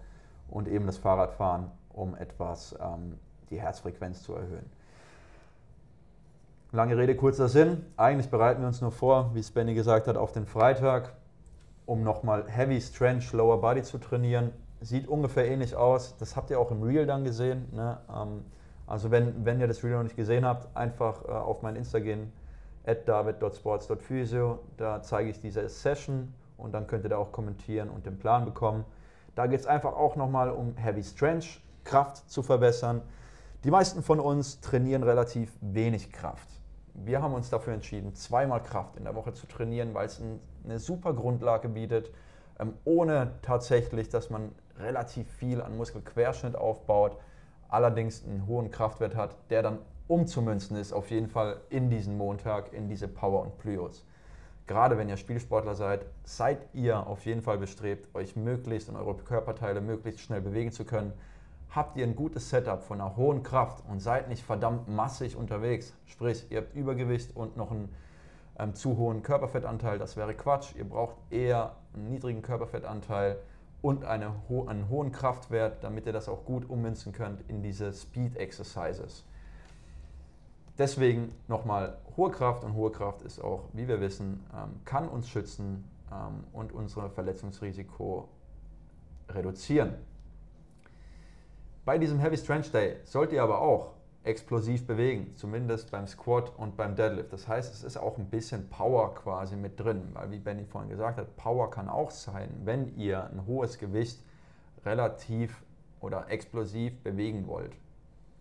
und 0.50 0.66
eben 0.66 0.86
das 0.86 0.98
Fahrradfahren, 0.98 1.70
um 1.90 2.16
etwas 2.16 2.76
ähm, 2.80 3.18
die 3.50 3.60
Herzfrequenz 3.60 4.25
zu 4.25 4.34
erhöhen. 4.34 4.68
Lange 6.73 6.96
Rede, 6.99 7.14
kurzer 7.14 7.49
Sinn. 7.49 7.85
Eigentlich 7.96 8.28
bereiten 8.28 8.61
wir 8.61 8.66
uns 8.66 8.80
nur 8.80 8.90
vor, 8.90 9.30
wie 9.35 9.42
Spenny 9.42 9.75
gesagt 9.75 10.08
hat, 10.08 10.16
auf 10.16 10.32
den 10.32 10.46
Freitag, 10.46 11.12
um 11.87 12.02
nochmal 12.02 12.44
Heavy 12.49 12.80
Strength 12.80 13.32
Lower 13.32 13.61
Body 13.61 13.82
zu 13.85 13.99
trainieren. 13.99 14.50
Sieht 14.80 15.06
ungefähr 15.06 15.46
ähnlich 15.46 15.76
aus. 15.76 16.16
Das 16.18 16.35
habt 16.35 16.50
ihr 16.50 16.58
auch 16.58 16.73
im 16.73 16.82
Reel 16.82 17.06
dann 17.06 17.23
gesehen. 17.23 17.68
Ne? 17.73 17.99
Ähm, 18.12 18.44
also 18.87 19.12
wenn, 19.12 19.44
wenn 19.44 19.61
ihr 19.61 19.68
das 19.68 19.85
Reel 19.85 19.92
noch 19.92 20.02
nicht 20.02 20.16
gesehen 20.16 20.44
habt, 20.44 20.76
einfach 20.76 21.25
äh, 21.25 21.28
auf 21.28 21.62
mein 21.62 21.76
Insta 21.76 22.00
gehen, 22.00 22.32
david.sports.physio. 22.85 24.58
Da 24.76 25.02
zeige 25.02 25.30
ich 25.30 25.40
diese 25.40 25.68
Session 25.68 26.35
und 26.56 26.73
dann 26.73 26.88
könnt 26.88 27.04
ihr 27.04 27.11
da 27.11 27.16
auch 27.16 27.30
kommentieren 27.30 27.90
und 27.90 28.06
den 28.06 28.18
Plan 28.18 28.44
bekommen. 28.44 28.85
Da 29.37 29.46
geht 29.46 29.61
es 29.61 29.66
einfach 29.66 29.94
auch 29.94 30.16
nochmal 30.16 30.50
um 30.50 30.76
Heavy 30.76 31.04
Strength, 31.04 31.61
Kraft 31.85 32.28
zu 32.28 32.42
verbessern. 32.42 33.02
Die 33.66 33.73
meisten 33.73 34.00
von 34.00 34.20
uns 34.20 34.61
trainieren 34.61 35.02
relativ 35.02 35.52
wenig 35.61 36.12
Kraft. 36.12 36.49
Wir 36.94 37.20
haben 37.20 37.35
uns 37.35 37.50
dafür 37.50 37.75
entschieden, 37.75 38.14
zweimal 38.14 38.62
Kraft 38.62 38.94
in 38.94 39.02
der 39.02 39.16
Woche 39.16 39.32
zu 39.32 39.49
trainieren, 39.49 39.92
weil 39.92 40.06
es 40.06 40.23
eine 40.64 40.78
super 40.78 41.12
Grundlage 41.12 41.68
bietet, 41.68 42.12
ähm, 42.61 42.75
ohne 42.85 43.32
tatsächlich, 43.42 44.08
dass 44.08 44.30
man 44.30 44.52
relativ 44.78 45.28
viel 45.28 45.61
an 45.61 45.76
Muskelquerschnitt 45.76 46.54
aufbaut, 46.54 47.16
allerdings 47.68 48.25
einen 48.25 48.46
hohen 48.46 48.70
Kraftwert 48.70 49.16
hat, 49.16 49.37
der 49.50 49.62
dann 49.62 49.80
umzumünzen 50.06 50.76
ist, 50.76 50.92
auf 50.92 51.11
jeden 51.11 51.26
Fall 51.26 51.56
in 51.68 51.90
diesen 51.90 52.16
Montag, 52.16 52.73
in 52.73 52.88
diese 52.88 53.08
Power 53.08 53.42
und 53.42 53.58
Plyos 53.58 54.04
gerade 54.66 54.99
wenn 54.99 55.08
ihr 55.08 55.16
Spielsportler 55.16 55.75
seid, 55.75 56.06
seid 56.25 56.58
ihr 56.73 57.06
auf 57.06 57.25
jeden 57.25 57.42
Fall 57.42 57.58
bestrebt, 57.58 58.14
euch 58.14 58.37
möglichst 58.37 58.88
und 58.88 58.96
eure 58.96 59.16
Körperteile 59.16 59.80
möglichst 59.80 60.20
schnell 60.20 60.40
bewegen 60.40 60.73
zu 60.73 60.85
können. 60.85 61.12
Habt 61.70 61.96
ihr 61.96 62.06
ein 62.06 62.16
gutes 62.16 62.49
Setup 62.49 62.82
von 62.82 63.00
einer 63.00 63.16
hohen 63.16 63.42
Kraft 63.42 63.85
und 63.88 64.00
seid 64.00 64.28
nicht 64.28 64.42
verdammt 64.42 64.88
massig 64.88 65.37
unterwegs, 65.37 65.94
sprich 66.06 66.46
ihr 66.50 66.58
habt 66.58 66.75
Übergewicht 66.75 67.37
und 67.37 67.56
noch 67.56 67.70
einen 67.70 67.94
ähm, 68.58 68.75
zu 68.75 68.96
hohen 68.96 69.23
Körperfettanteil, 69.23 69.99
das 69.99 70.16
wäre 70.16 70.35
Quatsch. 70.35 70.75
Ihr 70.76 70.88
braucht 70.88 71.16
eher 71.30 71.76
einen 71.94 72.08
niedrigen 72.08 72.42
Körperfettanteil 72.42 73.38
und 73.82 74.04
eine, 74.04 74.32
einen 74.66 74.88
hohen 74.88 75.12
Kraftwert, 75.12 75.85
damit 75.85 76.06
ihr 76.06 76.12
das 76.12 76.28
auch 76.28 76.44
gut 76.44 76.68
ummünzen 76.68 77.12
könnt 77.12 77.42
in 77.49 77.62
diese 77.62 77.92
Speed 77.92 78.37
Exercises. 78.37 79.25
Deswegen 80.78 81.32
nochmal 81.49 81.99
hohe 82.16 82.30
Kraft 82.30 82.64
und 82.64 82.75
hohe 82.75 82.90
Kraft 82.90 83.23
ist 83.23 83.40
auch, 83.40 83.64
wie 83.73 83.88
wir 83.88 84.00
wissen, 84.00 84.44
ähm, 84.54 84.80
kann 84.85 85.08
uns 85.08 85.28
schützen 85.28 85.85
ähm, 86.12 86.44
und 86.52 86.73
unser 86.73 87.08
Verletzungsrisiko 87.11 88.28
reduzieren. 89.28 89.94
Bei 91.86 91.98
diesem 91.98 92.18
Heavy 92.18 92.36
Strength 92.36 92.74
Day 92.74 92.96
sollt 93.04 93.32
ihr 93.32 93.44
aber 93.44 93.60
auch 93.60 93.92
explosiv 94.24 94.88
bewegen, 94.88 95.36
zumindest 95.36 95.92
beim 95.92 96.08
Squat 96.08 96.52
und 96.56 96.76
beim 96.76 96.96
Deadlift. 96.96 97.32
Das 97.32 97.46
heißt, 97.46 97.72
es 97.72 97.84
ist 97.84 97.96
auch 97.96 98.18
ein 98.18 98.26
bisschen 98.26 98.68
Power 98.68 99.14
quasi 99.14 99.54
mit 99.54 99.78
drin, 99.78 100.08
weil 100.14 100.32
wie 100.32 100.40
Benny 100.40 100.64
vorhin 100.64 100.90
gesagt 100.90 101.16
hat, 101.16 101.36
Power 101.36 101.70
kann 101.70 101.88
auch 101.88 102.10
sein, 102.10 102.50
wenn 102.64 102.96
ihr 102.96 103.30
ein 103.30 103.46
hohes 103.46 103.78
Gewicht 103.78 104.20
relativ 104.84 105.62
oder 106.00 106.28
explosiv 106.28 106.92
bewegen 107.04 107.46
wollt. 107.46 107.76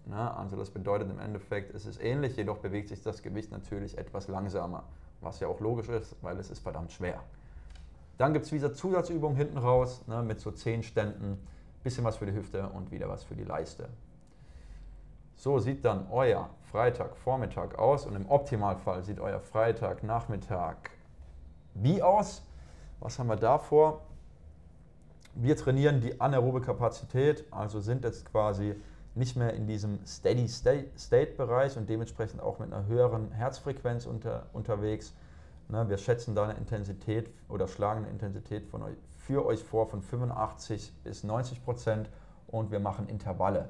Na, 0.07 0.23
ne? 0.23 0.37
also 0.37 0.55
das 0.55 0.71
bedeutet 0.71 1.11
im 1.11 1.19
Endeffekt, 1.19 1.75
es 1.75 1.85
ist 1.85 2.01
ähnlich, 2.01 2.35
jedoch 2.37 2.57
bewegt 2.57 2.89
sich 2.89 3.03
das 3.03 3.21
Gewicht 3.21 3.51
natürlich 3.51 3.95
etwas 3.95 4.27
langsamer, 4.27 4.85
was 5.21 5.39
ja 5.39 5.47
auch 5.49 5.59
logisch 5.59 5.89
ist, 5.89 6.15
weil 6.23 6.39
es 6.39 6.49
ist 6.49 6.61
verdammt 6.61 6.93
schwer. 6.93 7.21
Dann 8.17 8.33
gibt 8.33 8.45
es 8.45 8.51
wieder 8.51 8.73
Zusatzübungen 8.73 9.37
hinten 9.37 9.59
raus 9.59 10.03
ne, 10.07 10.23
mit 10.23 10.39
so 10.39 10.49
10 10.49 10.81
Ständen, 10.81 11.37
bisschen 11.86 12.04
was 12.04 12.18
für 12.18 12.25
die 12.25 12.34
Hüfte 12.34 12.68
und 12.68 12.92
wieder 12.92 13.08
was 13.08 13.24
für 13.24 13.36
die 13.36 13.44
Leiste. 13.44 13.88
So 15.36 15.60
sieht 15.60 15.86
dann 15.86 16.08
euer 16.12 16.50
Freitagvormittag 16.72 17.75
aus 17.77 18.06
und 18.06 18.15
im 18.15 18.27
Optimalfall 18.30 19.04
sieht 19.04 19.19
euer 19.19 19.39
Freitagnachmittag 19.39 20.76
wie 21.76 22.02
aus? 22.02 22.41
Was 23.02 23.19
haben 23.19 23.28
wir 23.28 23.36
da 23.36 23.60
vor? 23.60 24.02
Wir 25.36 25.56
trainieren 25.58 26.02
die 26.02 26.19
anaerobe 26.19 26.62
Kapazität, 26.62 27.43
also 27.52 27.82
sind 27.82 28.04
jetzt 28.04 28.26
quasi 28.32 28.76
nicht 29.13 29.36
mehr 29.36 29.54
in 29.54 29.67
diesem 29.67 30.00
Steady-State-Bereich 30.06 31.78
und 31.78 31.89
dementsprechend 31.89 32.41
auch 32.41 32.60
mit 32.60 32.74
einer 32.74 32.88
höheren 32.88 33.32
Herzfrequenz 33.32 34.06
unter, 34.06 34.48
unterwegs. 34.54 35.13
Ne, 35.67 35.88
wir 35.89 35.98
schätzen 35.98 36.34
da 36.34 36.45
eine 36.45 36.54
Intensität 36.54 37.30
oder 37.50 37.67
schlagen 37.67 38.06
eine 38.06 38.10
Intensität 38.10 38.65
von 38.65 38.82
euch, 38.84 38.98
für 39.25 39.45
euch 39.45 39.63
vor 39.63 39.88
von 39.88 40.01
85 40.01 40.93
bis 41.03 41.23
90 41.23 41.63
Prozent 41.63 42.09
und 42.47 42.71
wir 42.71 42.79
machen 42.79 43.07
Intervalle. 43.07 43.69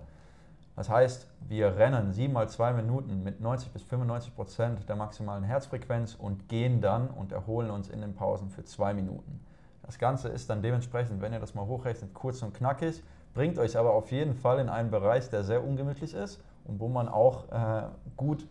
Das 0.75 0.89
heißt, 0.89 1.27
wir 1.47 1.77
rennen 1.77 2.11
7 2.11 2.33
mal 2.33 2.49
2 2.49 2.73
Minuten 2.73 3.23
mit 3.23 3.39
90 3.39 3.71
bis 3.71 3.83
95 3.83 4.35
Prozent 4.35 4.89
der 4.89 4.97
maximalen 4.97 5.45
Herzfrequenz 5.45 6.15
und 6.15 6.49
gehen 6.49 6.81
dann 6.81 7.07
und 7.07 7.31
erholen 7.31 7.71
uns 7.71 7.87
in 7.87 8.01
den 8.01 8.13
Pausen 8.13 8.49
für 8.49 8.65
2 8.65 8.93
Minuten. 8.93 9.39
Das 9.83 9.97
Ganze 9.97 10.27
ist 10.27 10.49
dann 10.49 10.61
dementsprechend, 10.61 11.21
wenn 11.21 11.31
ihr 11.31 11.39
das 11.39 11.55
mal 11.55 11.65
hochrechnet, 11.65 12.13
kurz 12.13 12.41
und 12.41 12.53
knackig 12.53 13.01
bringt 13.33 13.57
euch 13.57 13.77
aber 13.77 13.93
auf 13.93 14.11
jeden 14.11 14.33
Fall 14.33 14.59
in 14.59 14.69
einen 14.69 14.89
Bereich, 14.91 15.29
der 15.29 15.43
sehr 15.43 15.63
ungemütlich 15.63 16.13
ist 16.13 16.41
und 16.65 16.79
wo 16.79 16.87
man 16.89 17.07
auch 17.07 17.49
äh, 17.51 17.83
gut 18.17 18.47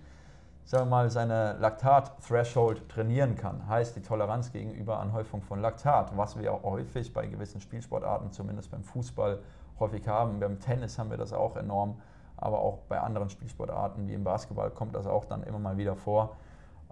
sagen 0.65 0.87
wir 0.87 0.91
mal, 0.91 1.11
seine 1.11 1.57
Laktat-Threshold 1.59 2.89
trainieren 2.89 3.37
kann. 3.37 3.69
Heißt 3.69 3.97
die 3.97 4.03
Toleranz 4.03 4.51
gegenüber 4.51 4.99
Anhäufung 4.99 5.43
von 5.43 5.61
Laktat, 5.61 6.17
was 6.17 6.39
wir 6.39 6.53
auch 6.53 6.63
häufig 6.63 7.13
bei 7.13 7.27
gewissen 7.27 7.61
Spielsportarten, 7.61 8.33
zumindest 8.33 8.71
beim 8.71 8.83
Fußball, 8.83 9.41
häufig 9.79 10.09
haben. 10.09 10.41
Beim 10.41 10.61
Tennis 10.61 10.99
haben 10.99 11.11
wir 11.11 11.19
das 11.19 11.33
auch 11.33 11.57
enorm, 11.57 12.01
aber 12.37 12.61
auch 12.61 12.79
bei 12.89 12.99
anderen 12.99 13.29
Spielsportarten 13.29 14.09
wie 14.09 14.15
im 14.15 14.25
Basketball 14.25 14.71
kommt 14.71 14.95
das 14.95 15.07
auch 15.07 15.27
dann 15.27 15.43
immer 15.43 15.59
mal 15.59 15.77
wieder 15.77 15.97
vor. 15.97 16.37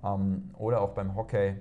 Ähm, 0.05 0.51
oder 0.59 0.81
auch 0.81 0.91
beim 0.91 1.15
Hockey. 1.15 1.55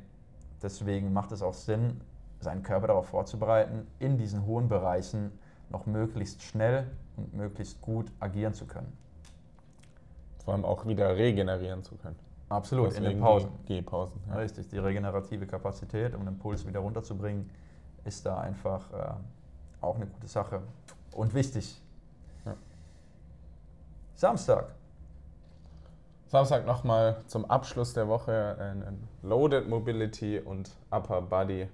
Deswegen 0.62 1.14
macht 1.14 1.32
es 1.32 1.42
auch 1.42 1.54
Sinn, 1.54 2.02
seinen 2.40 2.64
Körper 2.64 2.88
darauf 2.88 3.08
vorzubereiten, 3.08 3.88
in 4.00 4.18
diesen 4.18 4.46
hohen 4.46 4.68
Bereichen 4.68 5.32
noch 5.70 5.86
möglichst 5.86 6.42
schnell 6.42 6.92
und 7.16 7.34
möglichst 7.34 7.82
gut 7.82 8.12
agieren 8.20 8.54
zu 8.54 8.66
können. 8.66 9.01
Vor 10.44 10.54
allem 10.54 10.66
auch 10.66 10.86
wieder 10.86 11.16
regenerieren 11.16 11.84
zu 11.84 11.96
können. 11.96 12.18
Absolut, 12.50 12.88
Deswegen 12.88 13.06
in 13.06 13.12
den 13.12 13.20
Pausen. 13.22 13.50
Gehpausen. 13.66 14.20
Ja. 14.28 14.36
Richtig, 14.36 14.68
die 14.68 14.78
regenerative 14.78 15.48
Kapazität, 15.48 16.14
um 16.16 16.26
den 16.26 16.38
Puls 16.38 16.68
wieder 16.68 16.82
runterzubringen, 16.82 17.50
ist 18.04 18.26
da 18.26 18.40
einfach 18.40 18.92
äh, 18.92 19.14
auch 19.80 19.96
eine 19.96 20.08
gute 20.08 20.28
Sache 20.28 20.62
und 21.14 21.34
wichtig. 21.34 21.82
Ja. 22.46 22.56
Samstag. 24.16 24.76
Samstag 26.28 26.66
nochmal 26.66 27.18
zum 27.28 27.46
Abschluss 27.46 27.94
der 27.94 28.08
Woche 28.08 28.58
ein 28.60 29.08
Loaded 29.22 29.68
Mobility 29.70 30.40
und 30.40 30.72
Upper 30.90 31.22
Body. 31.22 31.70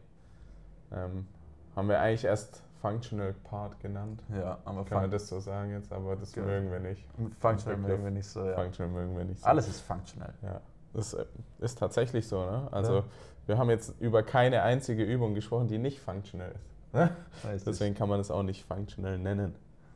Ähm, 0.92 1.28
haben 1.76 1.90
wir 1.90 2.00
eigentlich 2.00 2.26
erst 2.26 2.64
Functional 2.82 3.34
Part 3.44 3.80
genannt. 3.80 4.24
Ja, 4.34 4.60
aber 4.66 4.86
kann 4.86 5.02
man 5.02 5.12
das 5.12 5.28
so 5.28 5.40
sagen 5.40 5.72
jetzt, 5.72 5.92
aber 5.92 6.16
das 6.16 6.34
genau. 6.34 6.48
mögen 6.48 6.72
wir 6.72 6.80
nicht. 6.80 7.06
Functional 7.40 7.78
mögen 7.78 8.04
wir 8.04 8.12
nicht 8.12 8.28
so, 8.28 8.46
ja. 8.46 8.54
Functional 8.54 8.92
mögen 8.92 9.18
wir 9.18 9.26
nicht 9.26 9.42
so. 9.42 9.46
Alles 9.46 9.68
ist 9.68 9.82
functional. 9.82 10.34
Ja, 10.42 10.62
das 10.94 11.14
äh, 11.14 11.26
ist 11.60 11.78
tatsächlich 11.78 12.28
so, 12.28 12.46
ne? 12.46 12.68
Also 12.72 12.98
ja. 12.98 13.04
wir 13.48 13.58
haben 13.58 13.70
jetzt 13.70 14.00
über 14.00 14.24
keine 14.24 14.62
einzige 14.62 15.04
Übung 15.04 15.34
gesprochen, 15.34 15.68
die 15.68 15.78
nicht 15.78 16.00
functional 16.00 16.52
ist. 16.52 16.78
Ne? 16.94 17.10
Deswegen 17.66 17.96
kann 17.96 18.10
man 18.10 18.20
es 18.20 18.32
auch 18.32 18.44
nicht 18.44 18.66
functional 18.66 19.18
nennen. 19.18 19.56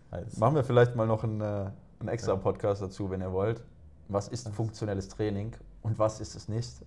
Als 0.09 0.37
Machen 0.37 0.55
wir 0.55 0.63
vielleicht 0.63 0.95
mal 0.95 1.07
noch 1.07 1.23
einen, 1.23 1.41
äh, 1.41 1.69
einen 1.99 2.09
extra 2.09 2.35
Podcast 2.35 2.81
dazu, 2.81 3.09
wenn 3.09 3.21
ihr 3.21 3.31
wollt. 3.31 3.63
Was 4.09 4.27
ist 4.27 4.49
funktionelles 4.49 5.07
Training 5.07 5.55
und 5.83 5.97
was 5.97 6.19
ist 6.19 6.35
es 6.35 6.49
nicht? 6.49 6.85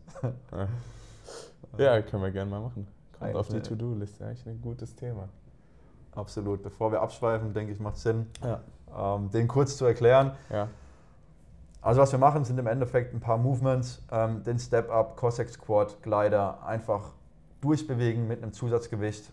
ja, 1.78 2.02
können 2.02 2.22
wir 2.22 2.30
gerne 2.30 2.50
mal 2.50 2.60
machen. 2.60 2.86
Kommt 3.18 3.34
auf 3.34 3.48
die 3.48 3.60
To-Do-Liste, 3.60 4.26
eigentlich 4.26 4.46
ein 4.46 4.60
gutes 4.60 4.94
Thema. 4.94 5.28
Absolut. 6.14 6.62
Bevor 6.62 6.92
wir 6.92 7.00
abschweifen, 7.00 7.52
denke 7.52 7.72
ich, 7.72 7.80
macht 7.80 7.96
Sinn, 7.96 8.26
ja. 8.42 8.60
ähm, 9.16 9.30
den 9.30 9.48
kurz 9.48 9.76
zu 9.76 9.84
erklären. 9.84 10.32
Ja. 10.50 10.68
Also 11.82 12.00
was 12.00 12.12
wir 12.12 12.18
machen, 12.18 12.44
sind 12.44 12.58
im 12.58 12.66
Endeffekt 12.66 13.12
ein 13.12 13.20
paar 13.20 13.36
Movements, 13.36 14.02
ähm, 14.10 14.42
den 14.42 14.58
Step-Up, 14.58 15.16
Cossack 15.16 15.50
Squat, 15.50 16.02
Glider, 16.02 16.64
einfach 16.64 17.12
durchbewegen 17.60 18.26
mit 18.26 18.42
einem 18.42 18.52
Zusatzgewicht. 18.52 19.30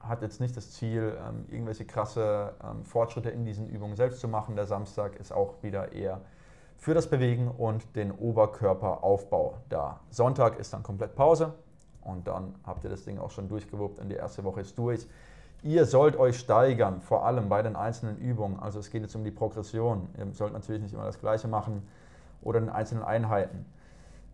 Hat 0.00 0.20
jetzt 0.20 0.40
nicht 0.40 0.54
das 0.56 0.72
Ziel, 0.72 1.16
ähm, 1.26 1.46
irgendwelche 1.48 1.86
krasse 1.86 2.52
ähm, 2.62 2.84
Fortschritte 2.84 3.30
in 3.30 3.46
diesen 3.46 3.68
Übungen 3.68 3.96
selbst 3.96 4.20
zu 4.20 4.28
machen. 4.28 4.56
Der 4.56 4.66
Samstag 4.66 5.16
ist 5.16 5.32
auch 5.32 5.54
wieder 5.62 5.92
eher 5.92 6.20
für 6.76 6.92
das 6.92 7.08
Bewegen 7.08 7.48
und 7.48 7.96
den 7.96 8.12
Oberkörperaufbau 8.12 9.56
da. 9.70 10.00
Sonntag 10.10 10.58
ist 10.58 10.74
dann 10.74 10.82
komplett 10.82 11.14
Pause 11.14 11.54
und 12.02 12.28
dann 12.28 12.54
habt 12.66 12.84
ihr 12.84 12.90
das 12.90 13.04
Ding 13.04 13.18
auch 13.18 13.30
schon 13.30 13.48
durchgewuppt 13.48 14.00
und 14.00 14.10
die 14.10 14.16
erste 14.16 14.44
Woche 14.44 14.60
ist 14.60 14.76
durch. 14.76 15.06
Ihr 15.64 15.86
sollt 15.86 16.16
euch 16.16 16.38
steigern, 16.38 17.00
vor 17.00 17.24
allem 17.24 17.48
bei 17.48 17.62
den 17.62 17.74
einzelnen 17.74 18.18
Übungen. 18.18 18.60
Also 18.60 18.78
es 18.78 18.90
geht 18.90 19.00
jetzt 19.00 19.16
um 19.16 19.24
die 19.24 19.30
Progression. 19.30 20.10
Ihr 20.18 20.30
sollt 20.34 20.52
natürlich 20.52 20.82
nicht 20.82 20.92
immer 20.92 21.06
das 21.06 21.18
Gleiche 21.18 21.48
machen 21.48 21.88
oder 22.42 22.58
in 22.58 22.68
einzelnen 22.68 23.02
Einheiten. 23.02 23.64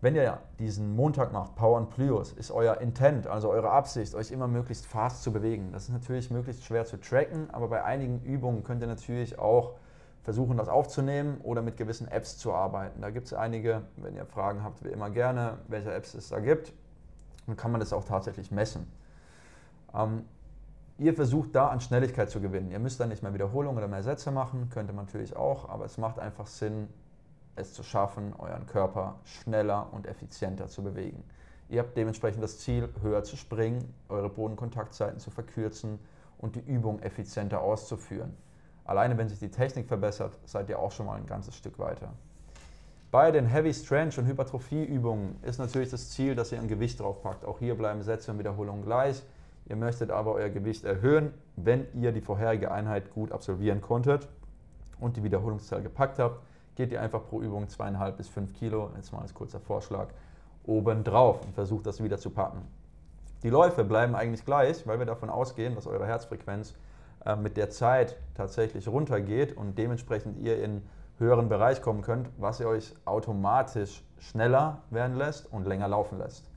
Wenn 0.01 0.13
ihr 0.15 0.39
diesen 0.59 0.93
Montag 0.93 1.31
macht, 1.31 1.55
Power 1.55 1.77
and 1.77 1.89
Plyos, 1.89 2.33
ist 2.33 2.51
euer 2.51 2.81
Intent, 2.81 3.27
also 3.27 3.49
eure 3.49 3.69
Absicht, 3.69 4.13
euch 4.13 4.29
immer 4.29 4.49
möglichst 4.49 4.85
fast 4.85 5.23
zu 5.23 5.31
bewegen. 5.31 5.71
Das 5.71 5.83
ist 5.83 5.93
natürlich 5.93 6.31
möglichst 6.31 6.65
schwer 6.65 6.83
zu 6.83 6.99
tracken, 6.99 7.49
aber 7.53 7.69
bei 7.69 7.81
einigen 7.81 8.19
Übungen 8.23 8.65
könnt 8.65 8.81
ihr 8.81 8.87
natürlich 8.87 9.39
auch 9.39 9.75
versuchen, 10.23 10.57
das 10.57 10.67
aufzunehmen 10.67 11.39
oder 11.43 11.61
mit 11.61 11.77
gewissen 11.77 12.09
Apps 12.09 12.37
zu 12.39 12.51
arbeiten. 12.51 12.99
Da 12.99 13.09
gibt 13.09 13.27
es 13.27 13.33
einige, 13.33 13.83
wenn 13.95 14.17
ihr 14.17 14.25
Fragen 14.25 14.65
habt, 14.65 14.83
wie 14.83 14.89
immer 14.89 15.09
gerne, 15.09 15.59
welche 15.69 15.93
Apps 15.93 16.13
es 16.13 16.27
da 16.27 16.39
gibt. 16.39 16.73
Dann 17.47 17.55
kann 17.55 17.71
man 17.71 17.79
das 17.79 17.93
auch 17.93 18.03
tatsächlich 18.03 18.51
messen. 18.51 18.91
Ähm, 19.95 20.25
ihr 20.97 21.13
versucht 21.13 21.55
da 21.55 21.67
an 21.67 21.81
Schnelligkeit 21.81 22.29
zu 22.29 22.41
gewinnen. 22.41 22.71
Ihr 22.71 22.79
müsst 22.79 22.99
dann 22.99 23.09
nicht 23.09 23.23
mehr 23.23 23.33
Wiederholungen 23.33 23.77
oder 23.77 23.87
mehr 23.87 24.03
Sätze 24.03 24.31
machen, 24.31 24.69
könnte 24.69 24.93
man 24.93 25.05
natürlich 25.05 25.35
auch, 25.35 25.69
aber 25.69 25.85
es 25.85 25.97
macht 25.97 26.19
einfach 26.19 26.47
Sinn, 26.47 26.87
es 27.55 27.73
zu 27.73 27.83
schaffen, 27.83 28.33
euren 28.37 28.65
Körper 28.65 29.19
schneller 29.23 29.87
und 29.91 30.07
effizienter 30.07 30.67
zu 30.67 30.83
bewegen. 30.83 31.23
Ihr 31.69 31.79
habt 31.79 31.95
dementsprechend 31.95 32.43
das 32.43 32.59
Ziel, 32.59 32.89
höher 33.01 33.23
zu 33.23 33.37
springen, 33.37 33.93
eure 34.09 34.29
Bodenkontaktzeiten 34.29 35.19
zu 35.19 35.31
verkürzen 35.31 35.99
und 36.37 36.55
die 36.55 36.59
Übung 36.59 36.99
effizienter 36.99 37.61
auszuführen. 37.61 38.35
Alleine 38.83 39.17
wenn 39.17 39.29
sich 39.29 39.39
die 39.39 39.51
Technik 39.51 39.87
verbessert, 39.87 40.37
seid 40.45 40.69
ihr 40.69 40.79
auch 40.79 40.91
schon 40.91 41.05
mal 41.05 41.17
ein 41.17 41.25
ganzes 41.25 41.55
Stück 41.55 41.79
weiter. 41.79 42.11
Bei 43.11 43.31
den 43.31 43.45
Heavy 43.45 43.73
Strength 43.73 44.17
und 44.17 44.25
Hypertrophie-Übungen 44.25 45.35
ist 45.43 45.59
natürlich 45.59 45.89
das 45.89 46.09
Ziel, 46.11 46.33
dass 46.33 46.51
ihr 46.51 46.59
ein 46.59 46.67
Gewicht 46.67 46.99
draufpackt. 46.99 47.45
Auch 47.45 47.59
hier 47.59 47.75
bleiben 47.75 48.01
Sätze 48.03 48.31
und 48.31 48.39
Wiederholungen 48.39 48.83
gleich. 48.83 49.21
Ihr 49.67 49.75
möchtet 49.75 50.11
aber 50.11 50.33
euer 50.33 50.49
Gewicht 50.49 50.83
erhöhen, 50.83 51.33
wenn 51.55 51.85
ihr 51.93 52.11
die 52.11 52.21
vorherige 52.21 52.71
Einheit 52.71 53.13
gut 53.13 53.31
absolvieren 53.31 53.81
konntet 53.81 54.27
und 54.99 55.17
die 55.17 55.23
Wiederholungszahl 55.23 55.81
gepackt 55.81 56.19
habt, 56.19 56.41
geht 56.75 56.91
ihr 56.91 57.01
einfach 57.01 57.25
pro 57.27 57.41
Übung 57.41 57.65
2,5 57.65 58.11
bis 58.11 58.29
5 58.29 58.53
Kilo, 58.53 58.89
jetzt 58.95 59.11
mal 59.13 59.21
als 59.21 59.33
kurzer 59.33 59.59
Vorschlag, 59.59 60.07
oben 60.65 61.03
drauf 61.03 61.43
und 61.45 61.53
versucht 61.53 61.85
das 61.85 62.03
wieder 62.03 62.17
zu 62.17 62.29
packen. 62.29 62.61
Die 63.43 63.49
Läufe 63.49 63.83
bleiben 63.83 64.15
eigentlich 64.15 64.45
gleich, 64.45 64.85
weil 64.85 64.99
wir 64.99 65.05
davon 65.05 65.29
ausgehen, 65.29 65.75
dass 65.75 65.87
eure 65.87 66.05
Herzfrequenz 66.05 66.75
äh, 67.25 67.35
mit 67.35 67.57
der 67.57 67.69
Zeit 67.69 68.17
tatsächlich 68.35 68.87
runtergeht 68.87 69.57
und 69.57 69.77
dementsprechend 69.77 70.37
ihr 70.39 70.63
in 70.63 70.83
höheren 71.17 71.49
Bereich 71.49 71.81
kommen 71.81 72.01
könnt, 72.01 72.29
was 72.37 72.59
ihr 72.59 72.67
euch 72.67 72.93
automatisch 73.05 74.03
schneller 74.19 74.81
werden 74.89 75.17
lässt 75.17 75.51
und 75.51 75.67
länger 75.67 75.87
laufen 75.87 76.17
lässt. 76.17 76.50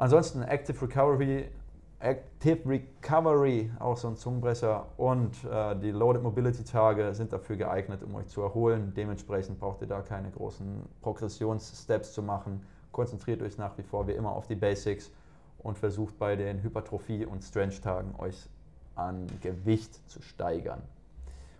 Ansonsten 0.00 0.42
Active 0.42 0.80
Recovery, 0.80 1.50
Active 1.98 2.66
Recovery, 2.66 3.70
auch 3.80 3.98
so 3.98 4.08
ein 4.08 4.16
Zungenbrecher, 4.16 4.86
und 4.96 5.44
äh, 5.44 5.76
die 5.76 5.90
Loaded 5.90 6.22
Mobility 6.22 6.64
Tage 6.64 7.12
sind 7.12 7.34
dafür 7.34 7.56
geeignet, 7.56 8.02
um 8.02 8.14
euch 8.14 8.26
zu 8.28 8.40
erholen. 8.40 8.94
Dementsprechend 8.96 9.60
braucht 9.60 9.82
ihr 9.82 9.88
da 9.88 10.00
keine 10.00 10.30
großen 10.30 10.88
Progressionssteps 11.02 12.14
zu 12.14 12.22
machen. 12.22 12.64
Konzentriert 12.92 13.42
euch 13.42 13.58
nach 13.58 13.76
wie 13.76 13.82
vor 13.82 14.06
wie 14.06 14.12
immer 14.12 14.32
auf 14.32 14.46
die 14.46 14.54
Basics 14.54 15.10
und 15.58 15.76
versucht 15.76 16.18
bei 16.18 16.34
den 16.34 16.62
Hypertrophie- 16.62 17.26
und 17.26 17.44
Strength-Tagen 17.44 18.14
euch 18.20 18.48
an 18.94 19.26
Gewicht 19.42 20.08
zu 20.08 20.22
steigern. 20.22 20.80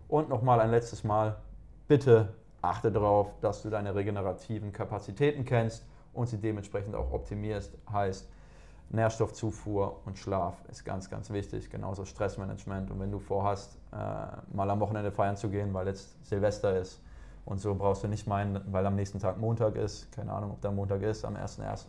Und 0.09 0.31
nochmal 0.31 0.61
ein 0.61 0.71
letztes 0.71 1.05
Mal, 1.05 1.37
bitte 1.89 2.33
achte 2.63 2.91
darauf, 2.91 3.39
dass 3.43 3.61
du 3.61 3.69
deine 3.69 3.95
regenerativen 3.95 4.73
Kapazitäten 4.73 5.45
kennst 5.45 5.85
und 6.13 6.29
sie 6.29 6.39
dementsprechend 6.39 6.95
auch 6.95 7.13
optimierst. 7.13 7.77
Heißt, 7.91 8.29
Nährstoffzufuhr 8.91 10.01
und 10.05 10.19
Schlaf 10.19 10.57
ist 10.69 10.85
ganz, 10.85 11.09
ganz 11.09 11.31
wichtig, 11.31 11.71
genauso 11.71 12.05
Stressmanagement. 12.05 12.91
Und 12.91 12.99
wenn 13.01 13.11
du 13.11 13.21
vorhast, 13.21 13.79
äh, 13.93 13.97
mal 14.55 14.69
am 14.69 14.81
Wochenende 14.81 15.13
feiern 15.13 15.37
zu 15.37 15.49
gehen, 15.49 15.73
weil 15.73 15.87
jetzt 15.87 16.27
Silvester 16.27 16.77
ist 16.77 17.01
und 17.45 17.61
so 17.61 17.75
brauchst 17.75 18.03
du 18.03 18.09
nicht 18.09 18.27
meinen, 18.27 18.61
weil 18.73 18.85
am 18.87 18.97
nächsten 18.97 19.21
Tag 19.21 19.39
Montag 19.39 19.77
ist, 19.77 20.11
keine 20.13 20.33
Ahnung, 20.33 20.53
ob 20.53 20.61
da 20.61 20.73
Montag 20.73 21.03
ist, 21.03 21.25
am 21.25 21.37
1.1., 21.37 21.87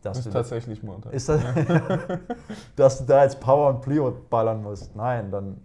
dass 0.00 0.18
ist 0.18 0.26
du 0.26 0.30
tatsächlich 0.30 0.82
Montag. 0.82 1.12
Ist 1.12 1.28
das, 1.28 1.40
dass 2.76 2.98
du 2.98 3.04
da 3.04 3.22
jetzt 3.22 3.40
Power 3.40 3.70
und 3.70 3.80
Plio 3.80 4.14
ballern 4.28 4.62
musst. 4.62 4.94
Nein, 4.94 5.30
dann 5.30 5.60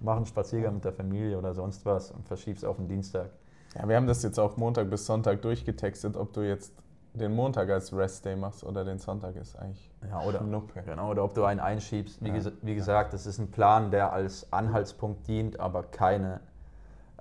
mach 0.00 0.16
einen 0.16 0.26
Spaziergang 0.26 0.74
mit 0.74 0.84
der 0.84 0.92
Familie 0.92 1.38
oder 1.38 1.54
sonst 1.54 1.84
was 1.86 2.10
und 2.10 2.26
verschieb's 2.26 2.64
auf 2.64 2.76
den 2.76 2.88
Dienstag. 2.88 3.30
Ja, 3.76 3.88
wir 3.88 3.96
haben 3.96 4.06
das 4.06 4.22
jetzt 4.22 4.38
auch 4.38 4.56
Montag 4.56 4.90
bis 4.90 5.06
Sonntag 5.06 5.42
durchgetextet, 5.42 6.16
ob 6.16 6.32
du 6.32 6.42
jetzt 6.42 6.72
den 7.14 7.32
Montag 7.34 7.70
als 7.70 7.92
Restday 7.92 8.34
machst 8.34 8.64
oder 8.64 8.84
den 8.84 8.98
Sonntag 8.98 9.36
ist 9.36 9.56
eigentlich 9.56 9.90
ja, 10.08 10.20
oder, 10.20 10.40
Schnuppe. 10.40 10.82
Genau, 10.82 11.10
oder 11.10 11.24
ob 11.24 11.34
du 11.34 11.44
einen 11.44 11.60
einschiebst. 11.60 12.22
Wie, 12.22 12.28
ja. 12.28 12.34
ges 12.34 12.52
wie 12.62 12.74
gesagt, 12.74 13.14
das 13.14 13.26
ist 13.26 13.38
ein 13.38 13.50
Plan, 13.50 13.90
der 13.92 14.12
als 14.12 14.52
Anhaltspunkt 14.52 15.26
dient, 15.28 15.60
aber 15.60 15.84
keine 15.84 16.40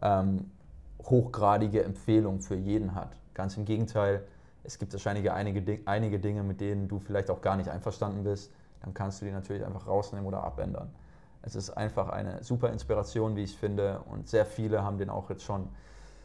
ähm, 0.02 0.52
hochgradige 1.04 1.84
Empfehlung 1.84 2.42
für 2.42 2.56
jeden 2.56 2.96
hat. 2.96 3.16
Ganz 3.36 3.56
im 3.56 3.66
Gegenteil, 3.66 4.24
es 4.64 4.80
gibt 4.80 4.94
wahrscheinlich 4.94 5.30
einige, 5.32 5.80
einige 5.86 6.20
Dinge, 6.20 6.44
mit 6.44 6.60
denen 6.60 6.88
du 6.88 7.00
vielleicht 7.00 7.30
auch 7.30 7.42
gar 7.42 7.56
nicht 7.56 7.70
einverstanden 7.70 8.24
bist. 8.24 8.52
Dann 8.82 8.94
kannst 8.94 9.22
du 9.22 9.26
die 9.26 9.32
natürlich 9.32 9.64
einfach 9.64 9.88
rausnehmen 9.88 10.26
oder 10.26 10.44
abändern. 10.44 10.90
Es 11.44 11.56
ist 11.56 11.70
einfach 11.70 12.10
eine 12.10 12.44
super 12.44 12.72
Inspiration, 12.72 13.36
wie 13.36 13.44
ich 13.44 13.56
finde. 13.56 14.00
Und 14.10 14.28
sehr 14.28 14.46
viele 14.46 14.84
haben 14.84 14.98
den 14.98 15.10
auch 15.10 15.30
jetzt 15.30 15.44
schon 15.44 15.70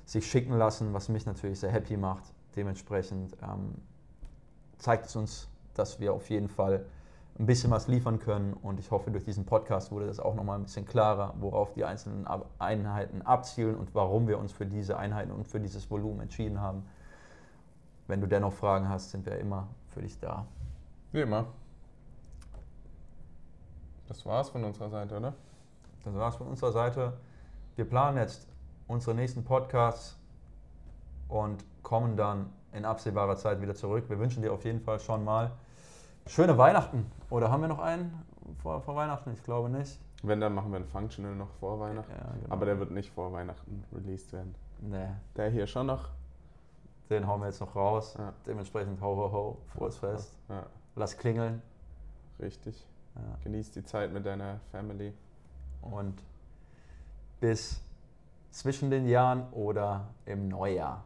sich 0.04 0.26
schicken 0.26 0.56
lassen, 0.56 0.94
was 0.94 1.08
mich 1.08 1.26
natürlich 1.26 1.60
sehr 1.60 1.70
happy 1.70 1.96
macht. 1.96 2.24
Dementsprechend 2.58 3.36
ähm, 3.40 3.76
zeigt 4.78 5.06
es 5.06 5.14
uns, 5.14 5.48
dass 5.74 6.00
wir 6.00 6.12
auf 6.12 6.28
jeden 6.28 6.48
Fall 6.48 6.84
ein 7.38 7.46
bisschen 7.46 7.70
was 7.70 7.86
liefern 7.86 8.18
können. 8.18 8.52
Und 8.52 8.80
ich 8.80 8.90
hoffe, 8.90 9.12
durch 9.12 9.22
diesen 9.22 9.46
Podcast 9.46 9.92
wurde 9.92 10.08
das 10.08 10.18
auch 10.18 10.34
nochmal 10.34 10.58
ein 10.58 10.64
bisschen 10.64 10.84
klarer, 10.84 11.34
worauf 11.38 11.72
die 11.72 11.84
einzelnen 11.84 12.26
Einheiten 12.58 13.22
abzielen 13.22 13.76
und 13.76 13.94
warum 13.94 14.26
wir 14.26 14.40
uns 14.40 14.50
für 14.50 14.66
diese 14.66 14.98
Einheiten 14.98 15.30
und 15.30 15.46
für 15.46 15.60
dieses 15.60 15.88
Volumen 15.88 16.18
entschieden 16.18 16.60
haben. 16.60 16.82
Wenn 18.08 18.20
du 18.20 18.26
dennoch 18.26 18.54
Fragen 18.54 18.88
hast, 18.88 19.12
sind 19.12 19.24
wir 19.24 19.38
immer 19.38 19.68
für 19.90 20.02
dich 20.02 20.18
da. 20.18 20.44
Wie 21.12 21.20
immer. 21.20 21.46
Das 24.08 24.26
war's 24.26 24.48
von 24.48 24.64
unserer 24.64 24.90
Seite, 24.90 25.16
oder? 25.16 25.32
Das 26.02 26.12
war's 26.12 26.34
von 26.34 26.48
unserer 26.48 26.72
Seite. 26.72 27.12
Wir 27.76 27.84
planen 27.84 28.16
jetzt 28.16 28.48
unsere 28.88 29.14
nächsten 29.14 29.44
Podcasts 29.44 30.18
und 31.28 31.64
kommen 31.88 32.18
dann 32.18 32.52
in 32.72 32.84
absehbarer 32.84 33.36
Zeit 33.36 33.62
wieder 33.62 33.74
zurück. 33.74 34.10
Wir 34.10 34.18
wünschen 34.18 34.42
dir 34.42 34.52
auf 34.52 34.62
jeden 34.66 34.80
Fall 34.80 35.00
schon 35.00 35.24
mal 35.24 35.52
schöne 36.26 36.58
Weihnachten. 36.58 37.10
Oder 37.30 37.50
haben 37.50 37.62
wir 37.62 37.68
noch 37.68 37.78
einen 37.78 38.12
vor, 38.62 38.82
vor 38.82 38.94
Weihnachten? 38.94 39.32
Ich 39.32 39.42
glaube 39.42 39.70
nicht. 39.70 39.98
Wenn, 40.22 40.38
dann 40.38 40.54
machen 40.54 40.70
wir 40.70 40.76
einen 40.76 40.84
Functional 40.84 41.34
noch 41.34 41.48
vor 41.60 41.80
Weihnachten. 41.80 42.12
Ja, 42.12 42.30
genau. 42.42 42.52
Aber 42.52 42.66
der 42.66 42.78
wird 42.78 42.90
nicht 42.90 43.10
vor 43.10 43.32
Weihnachten 43.32 43.84
released 43.94 44.34
werden. 44.34 44.54
Nee. 44.82 45.08
Der 45.34 45.48
hier 45.48 45.66
schon 45.66 45.86
noch. 45.86 46.10
Den 47.08 47.26
hauen 47.26 47.40
wir 47.40 47.46
jetzt 47.46 47.60
noch 47.60 47.74
raus. 47.74 48.16
Ja. 48.18 48.34
Dementsprechend 48.46 49.00
ho 49.00 49.16
ho 49.16 49.32
ho, 49.32 49.58
frohes 49.68 49.96
Fest. 49.96 50.36
Ja. 50.50 50.66
Lass 50.94 51.16
klingeln. 51.16 51.62
Richtig. 52.38 52.86
Genieß 53.44 53.70
die 53.70 53.84
Zeit 53.84 54.12
mit 54.12 54.26
deiner 54.26 54.60
Family. 54.72 55.14
Und 55.80 56.22
bis 57.40 57.80
zwischen 58.50 58.90
den 58.90 59.08
Jahren 59.08 59.50
oder 59.52 60.08
im 60.26 60.48
Neujahr. 60.48 61.02